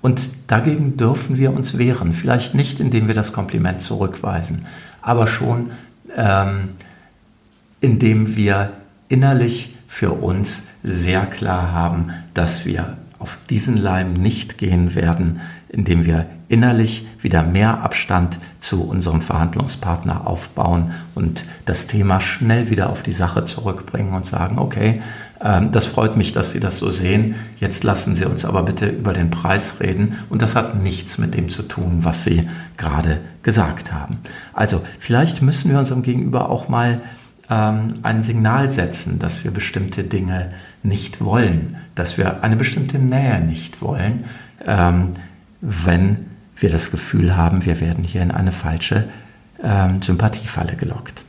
Und 0.00 0.30
dagegen 0.46 0.96
dürfen 0.96 1.38
wir 1.38 1.52
uns 1.52 1.76
wehren. 1.76 2.12
Vielleicht 2.12 2.54
nicht, 2.54 2.78
indem 2.78 3.08
wir 3.08 3.16
das 3.16 3.32
Kompliment 3.32 3.80
zurückweisen, 3.80 4.64
aber 5.02 5.26
schon 5.26 5.72
ähm, 6.16 6.68
indem 7.80 8.36
wir 8.36 8.74
innerlich 9.08 9.76
für 9.88 10.12
uns 10.12 10.68
sehr 10.84 11.26
klar 11.26 11.72
haben, 11.72 12.12
dass 12.32 12.64
wir 12.64 12.96
auf 13.18 13.38
diesen 13.50 13.76
Leim 13.76 14.12
nicht 14.12 14.58
gehen 14.58 14.94
werden, 14.94 15.40
indem 15.68 16.06
wir 16.06 16.26
innerlich 16.48 17.06
wieder 17.20 17.42
mehr 17.42 17.82
Abstand 17.82 18.38
zu 18.58 18.88
unserem 18.88 19.20
Verhandlungspartner 19.20 20.26
aufbauen 20.26 20.92
und 21.14 21.44
das 21.66 21.86
Thema 21.86 22.20
schnell 22.20 22.70
wieder 22.70 22.90
auf 22.90 23.02
die 23.02 23.12
Sache 23.12 23.44
zurückbringen 23.44 24.14
und 24.14 24.24
sagen, 24.24 24.58
okay, 24.58 25.00
ähm, 25.42 25.72
das 25.72 25.86
freut 25.86 26.16
mich, 26.16 26.32
dass 26.32 26.52
Sie 26.52 26.60
das 26.60 26.78
so 26.78 26.90
sehen. 26.90 27.34
Jetzt 27.60 27.84
lassen 27.84 28.16
Sie 28.16 28.24
uns 28.24 28.44
aber 28.44 28.62
bitte 28.62 28.86
über 28.86 29.12
den 29.12 29.30
Preis 29.30 29.80
reden. 29.80 30.18
Und 30.30 30.42
das 30.42 30.56
hat 30.56 30.76
nichts 30.76 31.18
mit 31.18 31.34
dem 31.34 31.48
zu 31.48 31.62
tun, 31.62 31.98
was 32.04 32.24
Sie 32.24 32.48
gerade 32.76 33.20
gesagt 33.42 33.92
haben. 33.92 34.18
Also 34.52 34.82
vielleicht 34.98 35.42
müssen 35.42 35.70
wir 35.70 35.78
unserem 35.78 36.02
Gegenüber 36.02 36.48
auch 36.48 36.68
mal 36.68 37.02
ähm, 37.50 38.00
ein 38.02 38.22
Signal 38.22 38.70
setzen, 38.70 39.18
dass 39.18 39.44
wir 39.44 39.50
bestimmte 39.50 40.04
Dinge 40.04 40.52
nicht 40.82 41.22
wollen, 41.24 41.76
dass 41.94 42.18
wir 42.18 42.42
eine 42.42 42.56
bestimmte 42.56 42.98
Nähe 42.98 43.40
nicht 43.40 43.82
wollen, 43.82 44.24
ähm, 44.66 45.14
wenn 45.60 46.26
wir 46.56 46.70
das 46.70 46.90
Gefühl 46.90 47.36
haben, 47.36 47.64
wir 47.64 47.80
werden 47.80 48.04
hier 48.04 48.22
in 48.22 48.30
eine 48.30 48.52
falsche 48.52 49.08
äh, 49.62 49.88
Sympathiefalle 50.00 50.76
gelockt. 50.76 51.24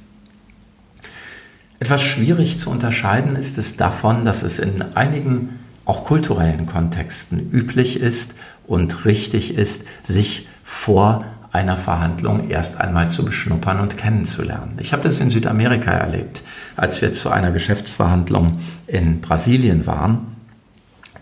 Etwas 1.80 2.02
schwierig 2.02 2.60
zu 2.60 2.70
unterscheiden 2.70 3.36
ist 3.36 3.58
es 3.58 3.78
davon, 3.78 4.26
dass 4.26 4.44
es 4.44 4.60
in 4.60 4.84
einigen 4.96 5.60
auch 5.86 6.04
kulturellen 6.04 6.66
Kontexten 6.66 7.50
üblich 7.52 8.00
ist 8.00 8.36
und 8.68 9.06
richtig 9.06 9.56
ist, 9.56 9.86
sich 10.04 10.48
vor 10.64 11.26
einer 11.52 11.78
Verhandlung 11.78 12.50
erst 12.50 12.80
einmal 12.80 13.10
zu 13.10 13.26
beschnuppern 13.26 13.80
und 13.80 13.98
kennenzulernen. 13.98 14.78
Ich 14.80 14.94
habe 14.94 15.02
das 15.02 15.20
in 15.20 15.32
Südamerika 15.32 15.92
erlebt, 15.92 16.44
als 16.76 17.02
wir 17.02 17.14
zu 17.14 17.30
einer 17.30 17.52
Geschäftsverhandlung 17.52 18.60
in 18.88 19.22
Brasilien 19.22 19.88
waren 19.88 20.36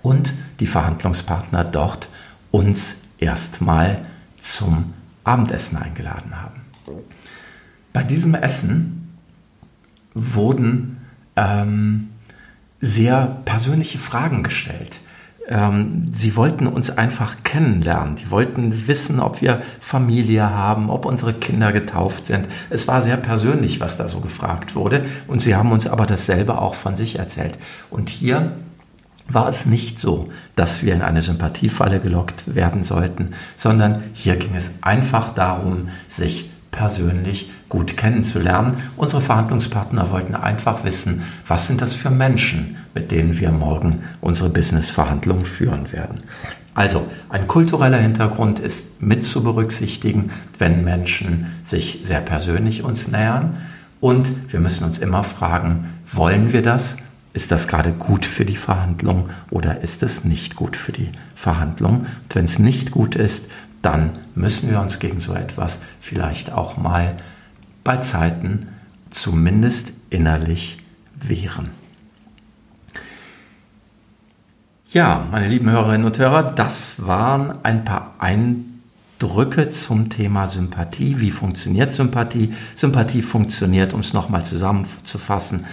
und 0.02 0.34
die 0.60 0.68
Verhandlungspartner 0.68 1.64
dort 1.64 2.10
uns 2.52 2.98
erstmal 3.20 4.00
zum 4.38 4.94
Abendessen 5.24 5.78
eingeladen 5.78 6.42
haben. 6.42 6.62
Bei 7.94 8.04
diesem 8.04 8.36
Essen 8.36 9.18
wurden 10.14 10.98
ähm, 11.36 12.10
sehr 12.80 13.42
persönliche 13.46 13.98
Fragen 13.98 14.44
gestellt. 14.44 15.02
Ähm, 15.50 16.06
sie 16.12 16.36
wollten 16.36 16.68
uns 16.68 16.98
einfach 16.98 17.44
kennenlernen. 17.44 18.16
Die 18.16 18.30
wollten 18.32 18.88
wissen, 18.88 19.20
ob 19.20 19.42
wir 19.42 19.62
Familie 19.80 20.50
haben, 20.50 20.90
ob 20.90 21.06
unsere 21.06 21.34
Kinder 21.34 21.72
getauft 21.72 22.26
sind. 22.26 22.48
Es 22.70 22.88
war 22.88 23.02
sehr 23.02 23.18
persönlich, 23.18 23.80
was 23.80 23.98
da 23.98 24.08
so 24.08 24.20
gefragt 24.20 24.76
wurde. 24.76 25.06
Und 25.28 25.42
sie 25.42 25.56
haben 25.56 25.72
uns 25.72 25.88
aber 25.88 26.06
dasselbe 26.06 26.60
auch 26.60 26.76
von 26.76 26.96
sich 26.96 27.18
erzählt. 27.18 27.58
Und 27.90 28.10
hier 28.10 28.58
war 29.30 29.48
es 29.48 29.66
nicht 29.66 30.00
so, 30.00 30.26
dass 30.56 30.84
wir 30.84 30.94
in 30.94 31.02
eine 31.02 31.22
Sympathiefalle 31.22 32.00
gelockt 32.00 32.56
werden 32.56 32.84
sollten, 32.84 33.32
sondern 33.56 34.04
hier 34.14 34.36
ging 34.36 34.56
es 34.56 34.84
einfach 34.84 35.34
darum, 35.34 35.90
sich 36.08 36.50
persönlich 36.72 37.52
gut 37.70 37.98
kennenzulernen. 37.98 38.78
Unsere 38.96 39.22
Verhandlungspartner 39.22 40.12
wollten 40.12 40.36
einfach 40.36 40.84
wissen, 40.84 41.22
was 41.46 41.68
sind 41.68 41.82
das 41.82 41.94
für 41.94 42.10
Menschen, 42.10 42.78
mit 42.94 43.12
denen 43.12 43.38
wir 43.40 43.52
morgen 43.52 44.02
unsere 44.22 44.50
Business-Verhandlungen 44.50 45.46
führen 45.46 45.92
werden. 45.92 46.24
Also 46.74 47.08
ein 47.30 47.48
kultureller 47.48 47.98
Hintergrund 47.98 48.60
ist 48.60 49.02
mit 49.02 49.24
zu 49.24 49.44
berücksichtigen, 49.44 50.30
wenn 50.60 50.84
Menschen 50.84 51.48
sich 51.64 52.02
sehr 52.04 52.22
persönlich 52.22 52.84
uns 52.84 53.08
nähern. 53.08 53.58
Und 54.00 54.32
wir 54.52 54.60
müssen 54.60 54.84
uns 54.84 55.00
immer 55.00 55.24
fragen, 55.24 55.90
wollen 56.12 56.54
wir 56.54 56.62
das? 56.62 56.98
Ist 57.34 57.52
das 57.52 57.68
gerade 57.68 57.92
gut 57.92 58.26
für 58.26 58.46
die 58.46 58.56
Verhandlung 58.56 59.30
oder 59.50 59.82
ist 59.82 60.04
es 60.04 60.24
nicht 60.24 60.56
gut 60.56 60.78
für 60.78 60.92
die 60.92 61.10
Verhandlung? 61.36 62.02
Und 62.02 62.36
wenn 62.36 62.46
es 62.46 62.60
nicht 62.60 62.92
gut 62.92 63.16
ist, 63.16 63.48
dann 63.82 64.12
müssen 64.36 64.70
wir 64.70 64.80
uns 64.80 65.00
gegen 65.00 65.20
so 65.20 65.34
etwas 65.34 65.80
vielleicht 66.00 66.52
auch 66.52 66.78
mal 66.78 67.16
bei 67.88 67.98
Zeiten 67.98 68.68
zumindest 69.12 69.94
innerlich 70.10 70.80
wehren. 71.16 71.70
Ja, 74.92 75.26
meine 75.32 75.48
lieben 75.48 75.70
Hörerinnen 75.70 76.06
und 76.06 76.20
Hörer, 76.20 76.52
das 76.52 77.08
waren 77.08 77.64
ein 77.64 77.86
paar 77.86 78.16
Eindrücke 78.20 79.70
zum 79.70 80.10
Thema 80.10 80.48
Sympathie. 80.48 81.22
Wie 81.22 81.32
funktioniert 81.32 81.94
Sympathie? 81.94 82.54
Sympathie 82.76 83.22
funktioniert, 83.22 83.94
um 83.94 84.02
es 84.02 84.12
nochmal 84.12 84.44
zusammenzufassen, 84.44 85.66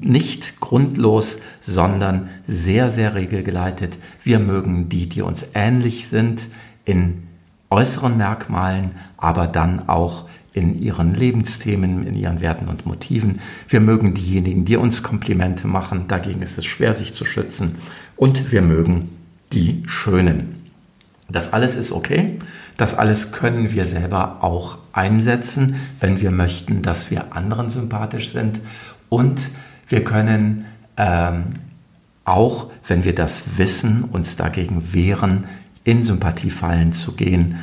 nicht 0.00 0.60
grundlos, 0.60 1.38
sondern 1.60 2.28
sehr, 2.46 2.88
sehr 2.88 3.16
regelgeleitet. 3.16 3.98
Wir 4.22 4.38
mögen 4.38 4.88
die, 4.88 5.08
die 5.08 5.22
uns 5.22 5.44
ähnlich 5.54 6.06
sind 6.06 6.48
in 6.84 7.24
äußeren 7.68 8.16
Merkmalen, 8.16 8.92
aber 9.16 9.48
dann 9.48 9.88
auch 9.88 10.28
in 10.54 10.80
ihren 10.80 11.14
Lebensthemen, 11.14 12.06
in 12.06 12.14
ihren 12.14 12.40
Werten 12.40 12.68
und 12.68 12.86
Motiven. 12.86 13.40
Wir 13.68 13.80
mögen 13.80 14.14
diejenigen, 14.14 14.64
die 14.64 14.76
uns 14.76 15.02
Komplimente 15.02 15.66
machen, 15.66 16.06
dagegen 16.08 16.42
ist 16.42 16.58
es 16.58 16.66
schwer, 16.66 16.94
sich 16.94 17.14
zu 17.14 17.24
schützen. 17.24 17.76
Und 18.16 18.52
wir 18.52 18.62
mögen 18.62 19.08
die 19.52 19.82
Schönen. 19.86 20.70
Das 21.28 21.52
alles 21.52 21.76
ist 21.76 21.92
okay. 21.92 22.38
Das 22.76 22.94
alles 22.94 23.32
können 23.32 23.72
wir 23.72 23.86
selber 23.86 24.42
auch 24.42 24.78
einsetzen, 24.92 25.76
wenn 26.00 26.20
wir 26.20 26.30
möchten, 26.30 26.82
dass 26.82 27.10
wir 27.10 27.34
anderen 27.34 27.68
sympathisch 27.68 28.28
sind. 28.30 28.60
Und 29.08 29.50
wir 29.88 30.04
können 30.04 30.66
ähm, 30.96 31.44
auch, 32.24 32.70
wenn 32.86 33.04
wir 33.04 33.14
das 33.14 33.56
wissen, 33.56 34.04
uns 34.04 34.36
dagegen 34.36 34.92
wehren, 34.92 35.44
in 35.84 36.04
Sympathiefallen 36.04 36.92
zu 36.92 37.12
gehen, 37.12 37.56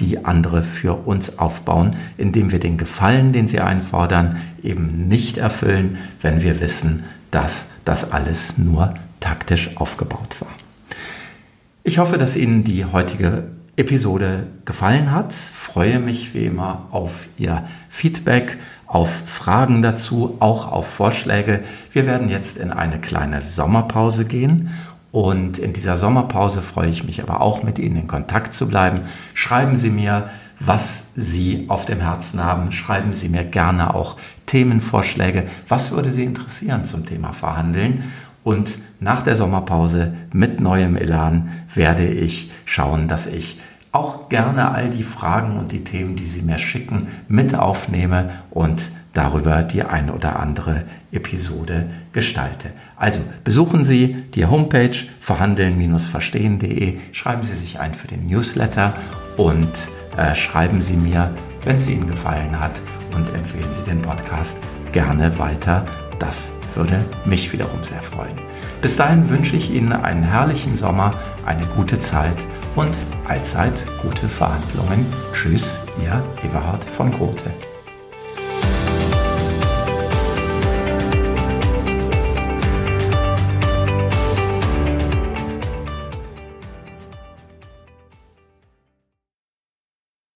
die 0.00 0.24
andere 0.24 0.62
für 0.62 1.06
uns 1.06 1.38
aufbauen, 1.38 1.96
indem 2.16 2.52
wir 2.52 2.60
den 2.60 2.76
Gefallen, 2.76 3.32
den 3.32 3.48
sie 3.48 3.60
einfordern, 3.60 4.36
eben 4.62 5.08
nicht 5.08 5.38
erfüllen, 5.38 5.98
wenn 6.20 6.42
wir 6.42 6.60
wissen, 6.60 7.04
dass 7.30 7.68
das 7.84 8.12
alles 8.12 8.58
nur 8.58 8.94
taktisch 9.20 9.76
aufgebaut 9.76 10.40
war. 10.40 10.50
Ich 11.82 11.98
hoffe, 11.98 12.18
dass 12.18 12.36
Ihnen 12.36 12.64
die 12.64 12.84
heutige 12.84 13.44
Episode 13.76 14.46
gefallen 14.64 15.10
hat. 15.10 15.32
Freue 15.32 15.98
mich 15.98 16.34
wie 16.34 16.46
immer 16.46 16.86
auf 16.90 17.26
Ihr 17.36 17.64
Feedback, 17.88 18.58
auf 18.86 19.10
Fragen 19.26 19.82
dazu, 19.82 20.36
auch 20.40 20.70
auf 20.70 20.86
Vorschläge. 20.86 21.64
Wir 21.90 22.06
werden 22.06 22.28
jetzt 22.28 22.58
in 22.58 22.70
eine 22.70 23.00
kleine 23.00 23.42
Sommerpause 23.42 24.24
gehen 24.24 24.70
und 25.14 25.60
in 25.60 25.72
dieser 25.72 25.96
Sommerpause 25.96 26.60
freue 26.60 26.90
ich 26.90 27.04
mich 27.04 27.22
aber 27.22 27.40
auch 27.40 27.62
mit 27.62 27.78
Ihnen 27.78 27.94
in 27.94 28.08
Kontakt 28.08 28.52
zu 28.52 28.66
bleiben. 28.66 29.02
Schreiben 29.32 29.76
Sie 29.76 29.90
mir, 29.90 30.28
was 30.58 31.12
Sie 31.14 31.66
auf 31.68 31.84
dem 31.84 32.00
Herzen 32.00 32.42
haben. 32.42 32.72
Schreiben 32.72 33.14
Sie 33.14 33.28
mir 33.28 33.44
gerne 33.44 33.94
auch 33.94 34.16
Themenvorschläge. 34.46 35.44
Was 35.68 35.92
würde 35.92 36.10
Sie 36.10 36.24
interessieren 36.24 36.84
zum 36.84 37.06
Thema 37.06 37.30
Verhandeln? 37.30 38.02
Und 38.42 38.78
nach 38.98 39.22
der 39.22 39.36
Sommerpause 39.36 40.14
mit 40.32 40.58
neuem 40.58 40.96
Elan 40.96 41.48
werde 41.72 42.08
ich 42.08 42.50
schauen, 42.64 43.06
dass 43.06 43.28
ich 43.28 43.60
auch 43.92 44.28
gerne 44.28 44.72
all 44.72 44.90
die 44.90 45.04
Fragen 45.04 45.58
und 45.58 45.70
die 45.70 45.84
Themen, 45.84 46.16
die 46.16 46.26
Sie 46.26 46.42
mir 46.42 46.58
schicken, 46.58 47.06
mit 47.28 47.54
aufnehme 47.54 48.30
und 48.50 48.90
darüber 49.14 49.62
die 49.62 49.82
ein 49.82 50.10
oder 50.10 50.38
andere 50.38 50.84
Episode 51.12 51.86
gestalte. 52.12 52.70
Also 52.96 53.20
besuchen 53.44 53.84
Sie 53.84 54.14
die 54.34 54.46
Homepage 54.46 54.96
verhandeln-verstehen.de, 55.20 56.98
schreiben 57.12 57.42
Sie 57.42 57.56
sich 57.56 57.80
ein 57.80 57.94
für 57.94 58.08
den 58.08 58.26
Newsletter 58.26 58.92
und 59.36 59.70
äh, 60.16 60.34
schreiben 60.34 60.82
Sie 60.82 60.96
mir, 60.96 61.30
wenn 61.64 61.76
es 61.76 61.88
Ihnen 61.88 62.06
gefallen 62.06 62.60
hat 62.60 62.82
und 63.14 63.32
empfehlen 63.34 63.72
Sie 63.72 63.84
den 63.84 64.02
Podcast 64.02 64.58
gerne 64.92 65.38
weiter. 65.38 65.86
Das 66.18 66.52
würde 66.74 67.04
mich 67.24 67.52
wiederum 67.52 67.82
sehr 67.84 68.02
freuen. 68.02 68.36
Bis 68.82 68.96
dahin 68.96 69.28
wünsche 69.28 69.56
ich 69.56 69.70
Ihnen 69.72 69.92
einen 69.92 70.22
herrlichen 70.22 70.74
Sommer, 70.76 71.14
eine 71.46 71.66
gute 71.66 71.98
Zeit 71.98 72.44
und 72.76 72.96
allzeit 73.28 73.86
gute 74.02 74.28
Verhandlungen. 74.28 75.06
Tschüss, 75.32 75.80
Ihr 76.02 76.22
Everhard 76.44 76.84
von 76.84 77.12
Grote. 77.12 77.50